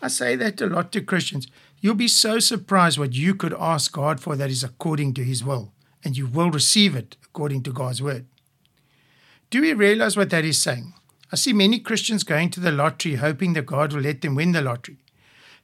I 0.01 0.09
say 0.09 0.35
that 0.35 0.61
a 0.61 0.67
lot 0.67 0.91
to 0.91 1.01
Christians. 1.01 1.47
You'll 1.79 1.95
be 1.95 2.07
so 2.07 2.39
surprised 2.39 2.99
what 2.99 3.13
you 3.13 3.33
could 3.35 3.53
ask 3.53 3.91
God 3.91 4.19
for 4.19 4.35
that 4.35 4.49
is 4.49 4.63
according 4.63 5.13
to 5.15 5.23
His 5.23 5.43
will, 5.43 5.73
and 6.03 6.17
you 6.17 6.27
will 6.27 6.51
receive 6.51 6.95
it 6.95 7.17
according 7.23 7.63
to 7.63 7.73
God's 7.73 8.01
word. 8.01 8.25
Do 9.49 9.61
we 9.61 9.73
realize 9.73 10.17
what 10.17 10.29
that 10.31 10.45
is 10.45 10.61
saying? 10.61 10.93
I 11.31 11.35
see 11.35 11.53
many 11.53 11.79
Christians 11.79 12.23
going 12.23 12.49
to 12.51 12.59
the 12.59 12.71
lottery 12.71 13.15
hoping 13.15 13.53
that 13.53 13.65
God 13.65 13.93
will 13.93 14.01
let 14.01 14.21
them 14.21 14.35
win 14.35 14.53
the 14.53 14.61
lottery. 14.61 14.97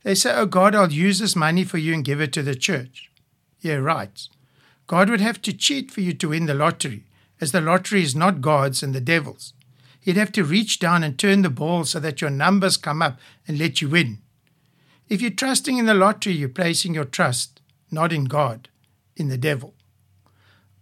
They 0.04 0.16
say, 0.16 0.34
Oh 0.36 0.46
God, 0.46 0.76
I'll 0.76 0.92
use 0.92 1.20
this 1.20 1.36
money 1.36 1.64
for 1.64 1.78
you 1.78 1.94
and 1.94 2.04
give 2.04 2.20
it 2.20 2.34
to 2.34 2.44
the 2.44 2.56
church. 2.56 3.10
Yeah, 3.62 3.76
right. 3.76 4.28
God 4.88 5.10
would 5.10 5.22
have 5.22 5.42
to 5.44 5.54
cheat 5.54 5.90
for 5.92 6.02
you 6.02 6.14
to 6.14 6.30
win 6.30 6.46
the 6.46 6.54
lottery, 6.54 7.06
as 7.40 7.54
the 7.54 7.62
lottery 7.62 8.04
is 8.04 8.16
not 8.16 8.42
God's 8.42 8.84
and 8.84 8.94
the 8.94 9.02
devil's. 9.02 9.54
He'd 10.02 10.18
have 10.18 10.34
to 10.34 10.44
reach 10.44 10.80
down 10.80 11.04
and 11.04 11.18
turn 11.18 11.44
the 11.44 11.50
ball 11.50 11.86
so 11.86 12.00
that 12.02 12.20
your 12.20 12.30
numbers 12.30 12.76
come 12.76 13.02
up 13.02 13.18
and 13.48 13.58
let 13.58 13.82
you 13.82 13.88
win. 13.88 14.20
If 15.08 15.22
you're 15.22 15.32
trusting 15.32 15.78
in 15.78 15.86
the 15.86 15.94
lottery, 15.94 16.34
you're 16.34 16.50
placing 16.50 16.94
your 16.94 17.06
trust 17.06 17.62
not 17.94 18.12
in 18.12 18.26
God, 18.26 18.70
in 19.16 19.30
the 19.30 19.38
devil. 19.38 19.74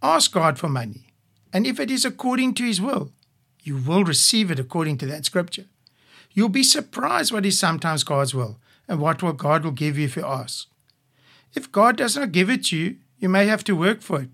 Ask 0.02 0.32
God 0.32 0.58
for 0.58 0.70
money, 0.70 1.08
and 1.54 1.68
if 1.68 1.80
it 1.80 1.92
is 1.92 2.06
according 2.06 2.56
to 2.56 2.64
His 2.64 2.82
will, 2.82 3.12
you 3.64 3.78
will 3.78 4.04
receive 4.04 4.52
it 4.52 4.60
according 4.60 4.98
to 5.00 5.06
that 5.08 5.26
scripture. 5.26 5.66
You'll 6.34 6.50
be 6.50 6.64
surprised 6.64 7.32
what 7.32 7.46
is 7.46 7.60
sometimes 7.60 8.04
God's 8.04 8.34
will 8.34 8.58
and 8.88 9.00
what 9.00 9.22
will 9.22 9.34
God 9.34 9.64
will 9.64 9.72
give 9.72 9.98
you 9.98 10.06
if 10.06 10.16
you 10.16 10.26
ask. 10.26 10.68
If 11.54 11.72
God 11.72 11.98
does 11.98 12.16
not 12.16 12.32
give 12.32 12.50
it 12.50 12.66
to 12.66 12.78
you, 12.78 12.98
you 13.20 13.30
may 13.30 13.46
have 13.48 13.64
to 13.66 13.76
work 13.76 14.02
for 14.02 14.22
it. 14.22 14.30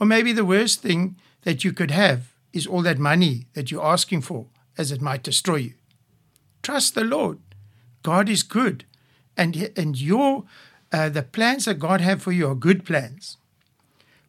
Or 0.00 0.06
maybe 0.06 0.32
the 0.32 0.44
worst 0.44 0.82
thing 0.82 1.16
that 1.42 1.64
you 1.64 1.72
could 1.72 1.90
have 1.90 2.34
is 2.52 2.66
all 2.66 2.82
that 2.82 2.98
money 2.98 3.46
that 3.54 3.70
you're 3.70 3.84
asking 3.84 4.22
for, 4.22 4.46
as 4.78 4.90
it 4.90 5.00
might 5.00 5.22
destroy 5.22 5.56
you. 5.56 5.74
Trust 6.62 6.94
the 6.94 7.04
Lord. 7.04 7.38
God 8.02 8.28
is 8.28 8.42
good, 8.42 8.84
and 9.36 9.70
and 9.76 10.00
your 10.00 10.44
uh, 10.92 11.08
the 11.08 11.22
plans 11.22 11.64
that 11.64 11.78
God 11.78 12.00
have 12.00 12.22
for 12.22 12.32
you 12.32 12.48
are 12.48 12.54
good 12.54 12.84
plans. 12.84 13.36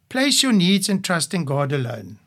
Place 0.08 0.42
your 0.42 0.52
needs 0.52 0.88
and 0.88 1.04
trust 1.04 1.34
in 1.34 1.44
God 1.44 1.72
alone. 1.72 2.18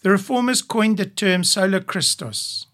The 0.00 0.10
reformers 0.10 0.62
coined 0.62 0.96
the 0.96 1.06
term 1.06 1.42
sola 1.42 1.80
Christus, 1.80 2.66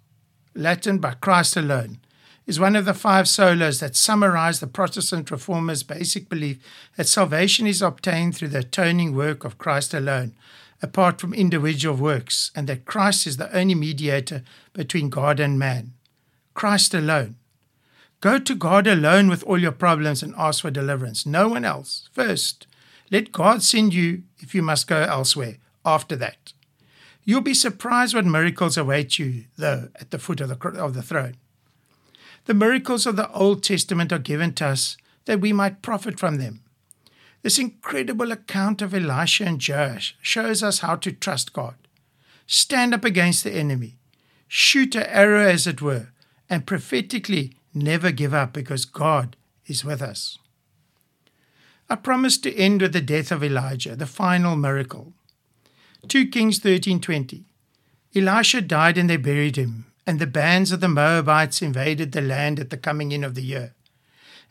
Latin 0.54 0.98
by 0.98 1.14
Christ 1.14 1.56
alone, 1.56 2.00
is 2.46 2.60
one 2.60 2.76
of 2.76 2.84
the 2.84 2.92
five 2.92 3.24
solas 3.24 3.80
that 3.80 3.96
summarize 3.96 4.60
the 4.60 4.66
Protestant 4.66 5.30
reformers' 5.30 5.82
basic 5.82 6.28
belief 6.28 6.58
that 6.98 7.08
salvation 7.08 7.66
is 7.66 7.80
obtained 7.80 8.36
through 8.36 8.48
the 8.48 8.58
atoning 8.58 9.16
work 9.16 9.42
of 9.42 9.56
Christ 9.56 9.94
alone, 9.94 10.34
apart 10.82 11.18
from 11.18 11.32
individual 11.32 11.96
works, 11.96 12.50
and 12.54 12.68
that 12.68 12.84
Christ 12.84 13.26
is 13.26 13.38
the 13.38 13.50
only 13.56 13.74
mediator 13.74 14.42
between 14.74 15.08
God 15.08 15.40
and 15.40 15.58
man. 15.58 15.94
Christ 16.52 16.92
alone. 16.92 17.36
Go 18.20 18.38
to 18.38 18.54
God 18.54 18.86
alone 18.86 19.28
with 19.28 19.42
all 19.44 19.58
your 19.58 19.72
problems 19.72 20.22
and 20.22 20.34
ask 20.36 20.60
for 20.60 20.70
deliverance. 20.70 21.24
No 21.24 21.48
one 21.48 21.64
else. 21.64 22.10
First, 22.12 22.66
let 23.10 23.32
God 23.32 23.62
send 23.62 23.94
you 23.94 24.24
if 24.40 24.54
you 24.54 24.60
must 24.60 24.86
go 24.86 25.00
elsewhere. 25.00 25.56
After 25.86 26.16
that, 26.16 26.52
You'll 27.24 27.40
be 27.40 27.54
surprised 27.54 28.14
what 28.14 28.26
miracles 28.26 28.76
await 28.76 29.18
you, 29.18 29.44
though, 29.56 29.88
at 29.96 30.10
the 30.10 30.18
foot 30.18 30.40
of 30.40 30.48
the, 30.48 30.68
of 30.82 30.94
the 30.94 31.02
throne. 31.02 31.36
The 32.44 32.54
miracles 32.54 33.06
of 33.06 33.16
the 33.16 33.30
Old 33.32 33.62
Testament 33.62 34.12
are 34.12 34.18
given 34.18 34.52
to 34.54 34.66
us 34.66 34.96
that 35.24 35.40
we 35.40 35.52
might 35.52 35.82
profit 35.82 36.18
from 36.18 36.36
them. 36.36 36.60
This 37.42 37.58
incredible 37.58 38.32
account 38.32 38.82
of 38.82 38.94
Elisha 38.94 39.44
and 39.44 39.62
Joash 39.66 40.16
shows 40.20 40.62
us 40.62 40.80
how 40.80 40.96
to 40.96 41.12
trust 41.12 41.52
God. 41.52 41.76
Stand 42.46 42.92
up 42.92 43.04
against 43.04 43.44
the 43.44 43.52
enemy, 43.52 43.96
shoot 44.48 44.94
an 44.94 45.04
arrow, 45.04 45.46
as 45.46 45.66
it 45.66 45.80
were, 45.80 46.08
and 46.50 46.66
prophetically 46.66 47.56
never 47.72 48.10
give 48.10 48.34
up 48.34 48.52
because 48.52 48.84
God 48.84 49.36
is 49.66 49.84
with 49.84 50.02
us. 50.02 50.38
I 51.88 51.96
promised 51.96 52.42
to 52.42 52.54
end 52.54 52.82
with 52.82 52.92
the 52.92 53.00
death 53.00 53.30
of 53.30 53.42
Elijah, 53.42 53.96
the 53.96 54.06
final 54.06 54.56
miracle. 54.56 55.12
2 56.08 56.28
Kings 56.28 56.60
13:20. 56.60 57.44
Elisha 58.14 58.60
died 58.60 58.98
and 58.98 59.10
they 59.10 59.16
buried 59.16 59.56
him, 59.56 59.86
and 60.06 60.18
the 60.18 60.26
bands 60.26 60.70
of 60.70 60.80
the 60.80 60.88
Moabites 60.88 61.62
invaded 61.62 62.12
the 62.12 62.20
land 62.20 62.60
at 62.60 62.70
the 62.70 62.76
coming 62.76 63.12
in 63.12 63.24
of 63.24 63.34
the 63.34 63.42
year. 63.42 63.74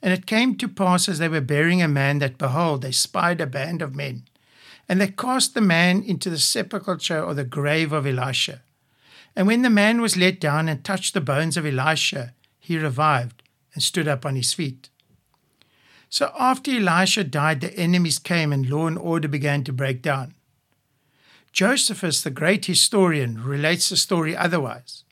And 0.01 0.13
it 0.13 0.25
came 0.25 0.55
to 0.57 0.67
pass 0.67 1.07
as 1.07 1.19
they 1.19 1.29
were 1.29 1.41
burying 1.41 1.81
a 1.81 1.87
man 1.87 2.19
that 2.19 2.37
behold 2.37 2.81
they 2.81 2.91
spied 2.91 3.39
a 3.39 3.47
band 3.47 3.81
of 3.81 3.95
men, 3.95 4.23
and 4.89 4.99
they 4.99 5.07
cast 5.07 5.53
the 5.53 5.61
man 5.61 6.03
into 6.03 6.29
the 6.29 6.37
sepulchre 6.37 7.21
or 7.21 7.33
the 7.33 7.45
grave 7.45 7.93
of 7.93 8.05
Elisha. 8.05 8.61
And 9.35 9.47
when 9.47 9.61
the 9.61 9.69
man 9.69 10.01
was 10.01 10.17
let 10.17 10.39
down 10.39 10.67
and 10.67 10.83
touched 10.83 11.13
the 11.13 11.21
bones 11.21 11.55
of 11.55 11.65
Elisha, 11.65 12.33
he 12.59 12.77
revived 12.77 13.41
and 13.73 13.81
stood 13.81 14.07
up 14.07 14.25
on 14.25 14.35
his 14.35 14.53
feet. 14.53 14.89
So 16.09 16.31
after 16.37 16.71
Elisha 16.71 17.23
died, 17.23 17.61
the 17.61 17.73
enemies 17.75 18.19
came 18.19 18.53
and 18.53 18.69
law 18.69 18.87
and 18.87 18.97
order 18.97 19.27
began 19.27 19.63
to 19.63 19.73
break 19.73 20.01
down. 20.01 20.35
Josephus, 21.53 22.23
the 22.23 22.31
great 22.31 22.65
historian, 22.65 23.41
relates 23.43 23.89
the 23.89 23.95
story 23.95 24.35
otherwise 24.35 25.03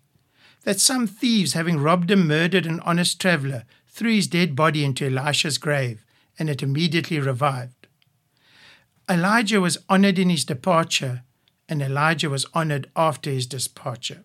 that 0.63 0.79
some 0.79 1.07
thieves, 1.07 1.53
having 1.53 1.79
robbed 1.79 2.11
and 2.11 2.27
murdered 2.27 2.65
an 2.65 2.79
honest 2.81 3.19
traveller, 3.19 3.63
threw 3.87 4.15
his 4.15 4.27
dead 4.27 4.55
body 4.55 4.83
into 4.83 5.05
Elisha's 5.05 5.57
grave, 5.57 6.05
and 6.37 6.49
it 6.49 6.61
immediately 6.61 7.19
revived. 7.19 7.87
Elijah 9.09 9.59
was 9.59 9.77
honored 9.89 10.19
in 10.19 10.29
his 10.29 10.45
departure, 10.45 11.23
and 11.67 11.81
Elijah 11.81 12.29
was 12.29 12.45
honored 12.53 12.89
after 12.95 13.29
his 13.29 13.47
departure. 13.47 14.23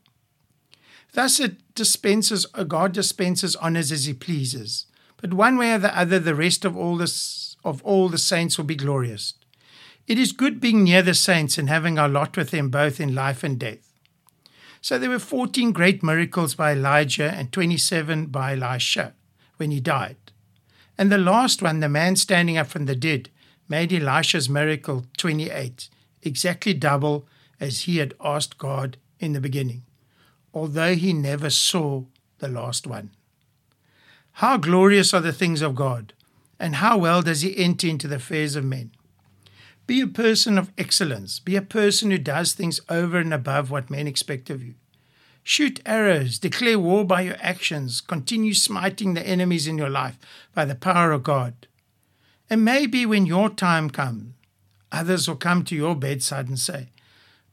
Thus, 1.13 1.41
it 1.41 1.75
dispenses, 1.75 2.47
uh, 2.55 2.65
God 2.65 2.93
dispenses 2.93 3.57
honors 3.57 3.91
as 3.91 4.05
he 4.05 4.13
pleases, 4.13 4.87
but 5.17 5.33
one 5.33 5.57
way 5.57 5.73
or 5.73 5.79
the 5.79 5.99
other, 5.99 6.19
the 6.19 6.35
rest 6.35 6.65
of 6.65 6.77
all, 6.77 6.97
this, 6.97 7.57
of 7.65 7.83
all 7.83 8.09
the 8.09 8.19
saints 8.19 8.59
will 8.59 8.67
be 8.67 8.75
glorious. 8.75 9.35
It 10.07 10.19
is 10.19 10.33
good 10.33 10.61
being 10.61 10.85
near 10.85 11.03
the 11.03 11.15
saints 11.15 11.59
and 11.59 11.69
having 11.69 11.99
our 11.99 12.09
lot 12.09 12.37
with 12.37 12.51
them 12.51 12.71
both 12.71 13.01
in 13.01 13.15
life 13.15 13.43
and 13.43 13.59
death. 13.59 13.93
So 14.81 14.99
there 14.99 15.11
were 15.11 15.19
14 15.19 15.73
great 15.73 16.03
miracles 16.03 16.55
by 16.55 16.73
Elijah 16.73 17.33
and 17.33 17.51
27 17.51 18.27
by 18.27 18.53
Elisha 18.53 19.15
when 19.57 19.73
he 19.73 19.81
died. 19.81 20.17
And 20.97 21.11
the 21.11 21.19
last 21.19 21.61
one, 21.61 21.81
the 21.81 21.89
man 21.89 22.15
standing 22.17 22.57
up 22.57 22.69
from 22.69 22.87
the 22.87 22.95
dead, 22.95 23.31
made 23.69 23.93
Elisha's 23.93 24.49
miracle 24.49 25.07
28, 25.17 25.89
exactly 26.23 26.73
double 26.73 27.27
as 27.59 27.83
he 27.83 27.97
had 27.97 28.15
asked 28.23 28.59
God 28.59 28.97
in 29.19 29.33
the 29.33 29.41
beginning, 29.41 29.83
although 30.55 30.95
he 30.95 31.13
never 31.13 31.51
saw 31.51 32.05
the 32.39 32.49
last 32.49 32.87
one. 32.87 33.11
How 34.33 34.57
glorious 34.57 35.13
are 35.13 35.21
the 35.21 35.33
things 35.33 35.63
of 35.63 35.75
God, 35.75 36.13
and 36.61 36.77
how 36.77 36.97
well 36.97 37.23
does 37.23 37.41
he 37.41 37.57
enter 37.57 37.89
into 37.89 38.07
the 38.07 38.17
affairs 38.17 38.55
of 38.55 38.65
men. 38.65 38.93
Be 39.87 40.01
a 40.01 40.07
person 40.07 40.59
of 40.59 40.73
excellence. 40.77 41.39
Be 41.39 41.55
a 41.57 41.63
person 41.63 42.11
who 42.11 42.19
does 42.19 42.53
things 42.53 42.81
over 42.89 43.19
and 43.19 43.33
above 43.33 43.71
what 43.71 43.91
men 43.91 44.07
expect 44.07 44.51
of 44.51 44.63
you. 44.65 44.75
Shoot 45.45 45.81
arrows, 45.87 46.41
declare 46.41 46.79
war 46.79 47.05
by 47.05 47.21
your 47.21 47.37
actions, 47.41 48.01
continue 48.01 48.53
smiting 48.53 49.15
the 49.15 49.25
enemies 49.25 49.69
in 49.69 49.79
your 49.79 49.89
life 49.89 50.19
by 50.53 50.65
the 50.65 50.75
power 50.75 51.13
of 51.13 51.23
God. 51.23 51.69
And 52.51 52.65
maybe 52.65 53.07
when 53.07 53.27
your 53.27 53.49
time 53.49 53.91
comes, 53.91 54.35
others 54.91 55.29
will 55.29 55.37
come 55.37 55.65
to 55.65 55.77
your 55.77 55.95
bedside 55.95 56.49
and 56.49 56.59
say, 56.59 56.89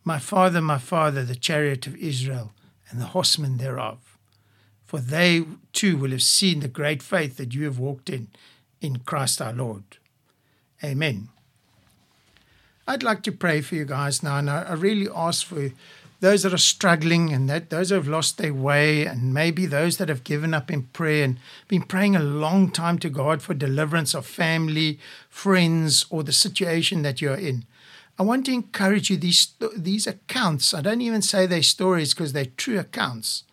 My 0.04 0.17
father, 0.17 0.60
my 0.60 0.80
father, 0.80 1.24
the 1.24 1.36
chariot 1.36 1.86
of 1.86 1.96
Israel 1.98 2.54
and 2.89 3.00
the 3.00 3.06
horsemen 3.06 3.58
thereof. 3.58 4.17
For 4.84 5.00
they 5.00 5.46
too 5.72 5.98
will 5.98 6.12
have 6.12 6.24
seen 6.24 6.62
the 6.62 6.67
great 6.67 7.04
faith 7.04 7.38
that 7.38 7.54
you 7.54 7.65
have 7.65 7.78
walked 7.78 8.10
in, 8.10 8.30
in 8.82 9.00
Christ 9.00 9.39
our 9.39 9.54
Lord. 9.54 9.84
Amen. 10.84 11.30
I'd 12.88 13.04
like 13.04 13.24
to 13.24 13.32
pray 13.32 13.62
for 13.62 13.76
you 13.76 13.86
guys 13.86 14.22
now, 14.22 14.38
and 14.38 14.50
I, 14.50 14.74
really 14.74 15.08
ask 15.15 15.46
for 15.46 15.72
those 16.19 16.43
that 16.43 16.54
are 16.54 16.58
struggling 16.58 17.32
and 17.32 17.50
that 17.50 17.69
those 17.69 17.89
who 17.89 17.96
have 17.96 18.08
lost 18.08 18.38
their 18.38 18.54
way, 18.54 19.06
and 19.06 19.34
maybe 19.34 19.65
those 19.65 19.98
that 19.98 20.10
have 20.10 20.26
given 20.26 20.54
up 20.54 20.69
in 20.69 20.84
prayer 20.84 21.24
and 21.24 21.38
been 21.67 21.84
praying 21.84 22.15
a 22.15 22.24
long 22.24 22.72
time 22.72 23.00
to 23.00 23.10
God 23.10 23.41
for 23.41 23.54
deliverance 23.54 24.13
of 24.13 24.26
family, 24.26 25.00
friends, 25.30 26.06
or 26.10 26.24
the 26.24 26.34
situation 26.34 27.04
that 27.04 27.22
you're 27.22 27.36
in. 27.36 27.65
I 28.19 28.24
want 28.24 28.46
to 28.46 28.54
encourage 28.54 29.10
you 29.10 29.17
these 29.17 29.54
these 29.76 30.06
accounts. 30.06 30.74
I 30.74 30.82
don't 30.82 31.02
even 31.02 31.22
say 31.22 31.46
they're 31.46 31.63
stories 31.63 32.13
because 32.13 32.34
they're 32.34 32.46
true 32.46 32.80
accounts 32.80 33.43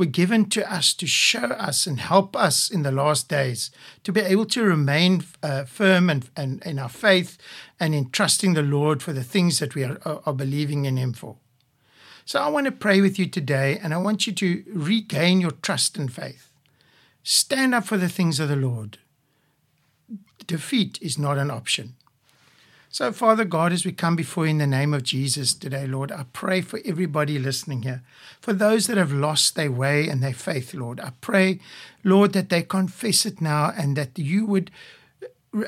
were 0.00 0.06
given 0.06 0.48
to 0.48 0.72
us 0.72 0.94
to 0.94 1.06
show 1.06 1.44
us 1.44 1.86
and 1.86 2.00
help 2.00 2.34
us 2.34 2.70
in 2.70 2.82
the 2.84 2.90
last 2.90 3.28
days 3.28 3.70
to 4.02 4.10
be 4.10 4.22
able 4.22 4.46
to 4.46 4.64
remain 4.64 5.22
uh, 5.42 5.64
firm 5.64 6.08
and, 6.08 6.30
and 6.34 6.62
in 6.64 6.78
our 6.78 6.88
faith 6.88 7.36
and 7.78 7.94
in 7.94 8.08
trusting 8.08 8.54
the 8.54 8.62
Lord 8.62 9.02
for 9.02 9.12
the 9.12 9.22
things 9.22 9.58
that 9.58 9.74
we 9.74 9.84
are, 9.84 10.00
are 10.06 10.32
believing 10.32 10.86
in 10.86 10.96
Him 10.96 11.12
for. 11.12 11.36
So 12.24 12.40
I 12.40 12.48
want 12.48 12.64
to 12.64 12.72
pray 12.72 13.02
with 13.02 13.18
you 13.18 13.26
today, 13.26 13.78
and 13.82 13.92
I 13.92 13.98
want 13.98 14.26
you 14.26 14.32
to 14.32 14.64
regain 14.72 15.38
your 15.38 15.50
trust 15.50 15.98
and 15.98 16.10
faith. 16.10 16.48
Stand 17.22 17.74
up 17.74 17.84
for 17.84 17.98
the 17.98 18.08
things 18.08 18.40
of 18.40 18.48
the 18.48 18.56
Lord. 18.56 18.96
Defeat 20.46 20.98
is 21.02 21.18
not 21.18 21.36
an 21.36 21.50
option. 21.50 21.96
So, 22.92 23.12
Father 23.12 23.44
God, 23.44 23.72
as 23.72 23.84
we 23.84 23.92
come 23.92 24.16
before 24.16 24.46
you 24.46 24.50
in 24.50 24.58
the 24.58 24.66
name 24.66 24.92
of 24.92 25.04
Jesus 25.04 25.54
today, 25.54 25.86
Lord, 25.86 26.10
I 26.10 26.24
pray 26.32 26.60
for 26.60 26.80
everybody 26.84 27.38
listening 27.38 27.82
here, 27.82 28.02
for 28.40 28.52
those 28.52 28.88
that 28.88 28.96
have 28.96 29.12
lost 29.12 29.54
their 29.54 29.70
way 29.70 30.08
and 30.08 30.20
their 30.20 30.34
faith, 30.34 30.74
Lord. 30.74 30.98
I 30.98 31.12
pray, 31.20 31.60
Lord, 32.02 32.32
that 32.32 32.48
they 32.48 32.64
confess 32.64 33.24
it 33.24 33.40
now 33.40 33.72
and 33.78 33.96
that 33.96 34.18
you 34.18 34.44
would 34.44 34.72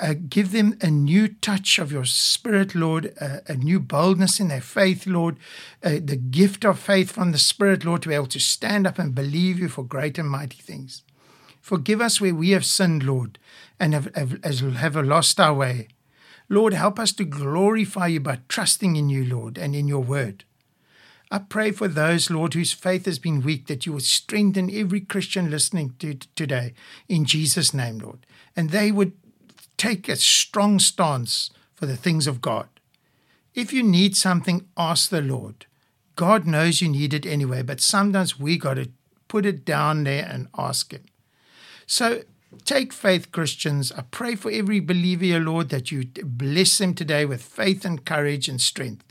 uh, 0.01 0.15
give 0.29 0.51
them 0.51 0.77
a 0.81 0.91
new 0.91 1.29
touch 1.29 1.79
of 1.79 1.93
your 1.93 2.05
spirit, 2.05 2.75
Lord, 2.75 3.15
uh, 3.21 3.39
a 3.47 3.55
new 3.55 3.79
boldness 3.79 4.41
in 4.41 4.49
their 4.49 4.61
faith, 4.61 5.07
Lord, 5.07 5.37
uh, 5.85 6.01
the 6.03 6.17
gift 6.17 6.65
of 6.65 6.81
faith 6.81 7.13
from 7.13 7.31
the 7.31 7.39
Spirit, 7.39 7.85
Lord, 7.85 8.03
to 8.03 8.09
be 8.09 8.17
able 8.17 8.27
to 8.27 8.41
stand 8.41 8.85
up 8.85 8.99
and 8.99 9.15
believe 9.15 9.61
you 9.61 9.69
for 9.69 9.85
great 9.85 10.19
and 10.19 10.29
mighty 10.29 10.59
things. 10.59 11.03
Forgive 11.61 12.01
us 12.01 12.21
where 12.21 12.35
we 12.35 12.51
have 12.51 12.65
sinned, 12.65 13.05
Lord, 13.05 13.39
and 13.79 13.95
have, 13.95 14.13
have, 14.17 14.43
have 14.75 14.97
lost 14.97 15.39
our 15.39 15.55
way. 15.55 15.87
Lord, 16.48 16.74
help 16.74 16.98
us 16.98 17.12
to 17.12 17.24
glorify 17.24 18.09
you 18.09 18.20
by 18.20 18.40
trusting 18.48 18.96
in 18.96 19.09
you, 19.09 19.24
Lord, 19.24 19.59
and 19.59 19.74
in 19.74 19.88
your 19.88 20.02
word. 20.02 20.44
I 21.31 21.38
pray 21.38 21.70
for 21.70 21.88
those, 21.88 22.31
Lord, 22.31 22.52
whose 22.52 22.74
faith 22.74 23.07
has 23.07 23.18
been 23.18 23.40
weak, 23.40 23.66
that 23.66 23.87
you 23.87 23.94
would 23.94 24.02
strengthen 24.02 24.70
every 24.70 25.00
Christian 25.00 25.50
listening 25.50 25.94
to 26.00 26.14
today 26.37 26.74
in 27.09 27.24
Jesus' 27.24 27.72
name, 27.72 27.98
Lord. 27.98 28.26
And 28.55 28.68
they 28.68 28.92
would 28.92 29.12
take 29.78 30.09
a 30.09 30.16
strong 30.16 30.78
stance 30.78 31.50
for 31.74 31.87
the 31.87 31.96
things 31.96 32.26
of 32.26 32.42
God. 32.42 32.68
If 33.55 33.72
you 33.72 33.83
need 33.83 34.14
something, 34.14 34.68
ask 34.76 35.09
the 35.09 35.22
Lord. 35.22 35.66
God 36.16 36.46
knows 36.46 36.83
you 36.83 36.88
need 36.88 37.14
it 37.14 37.24
anyway, 37.24 37.62
but 37.62 37.81
sometimes 37.81 38.38
we 38.38 38.59
got 38.59 38.74
to 38.74 38.90
put 39.28 39.46
it 39.46 39.64
down 39.64 40.05
there 40.05 40.28
and 40.31 40.48
ask 40.59 40.92
Him. 40.92 41.05
So 41.87 42.24
Take 42.65 42.93
faith, 42.93 43.33
Christians. 43.33 43.93
I 43.93 44.03
pray 44.03 44.35
for 44.35 44.51
every 44.51 44.81
believer, 44.81 45.41
Lord, 45.41 45.71
that 45.71 45.91
you 45.91 46.05
bless 46.25 46.79
them 46.79 46.95
today 46.95 47.25
with 47.25 47.43
faith 47.43 47.85
and 47.85 48.05
courage 48.05 48.49
and 48.49 48.61
strength. 48.61 49.05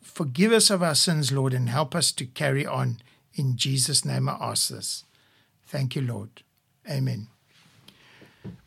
Forgive 0.00 0.52
us 0.52 0.70
of 0.70 0.82
our 0.82 0.94
sins, 0.94 1.30
Lord, 1.32 1.52
and 1.52 1.68
help 1.68 1.94
us 1.94 2.10
to 2.12 2.24
carry 2.24 2.64
on. 2.64 2.98
In 3.34 3.56
Jesus' 3.56 4.04
name 4.04 4.28
I 4.28 4.36
ask 4.40 4.68
this. 4.68 5.04
Thank 5.66 5.94
you, 5.94 6.02
Lord. 6.02 6.42
Amen. 6.88 7.28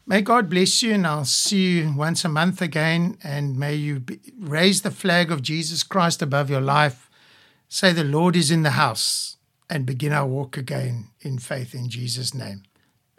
May 0.06 0.22
God 0.22 0.50
bless 0.50 0.84
you, 0.84 0.94
and 0.94 1.08
I'll 1.08 1.26
see 1.26 1.80
you 1.80 1.94
once 1.96 2.26
a 2.26 2.30
month 2.30 2.62
again. 2.62 3.18
And 3.24 3.58
may 3.58 3.76
you 3.76 4.00
be, 4.00 4.20
raise 4.38 4.82
the 4.82 4.92
flag 4.92 5.32
of 5.32 5.42
Jesus 5.42 5.84
Christ 5.84 6.22
above 6.22 6.50
your 6.50 6.62
life. 6.62 7.10
Say, 7.68 7.94
The 7.94 8.04
Lord 8.04 8.36
is 8.36 8.52
in 8.52 8.64
the 8.64 8.72
house, 8.72 9.38
and 9.70 9.86
begin 9.86 10.12
our 10.12 10.28
walk 10.28 10.58
again 10.58 11.10
in 11.22 11.40
faith 11.40 11.74
in 11.74 11.90
Jesus' 11.90 12.34
name. 12.34 12.64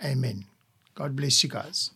Amen. 0.05 0.50
God 0.95 1.17
bless 1.17 1.43
you 1.43 1.49
guys. 1.51 1.91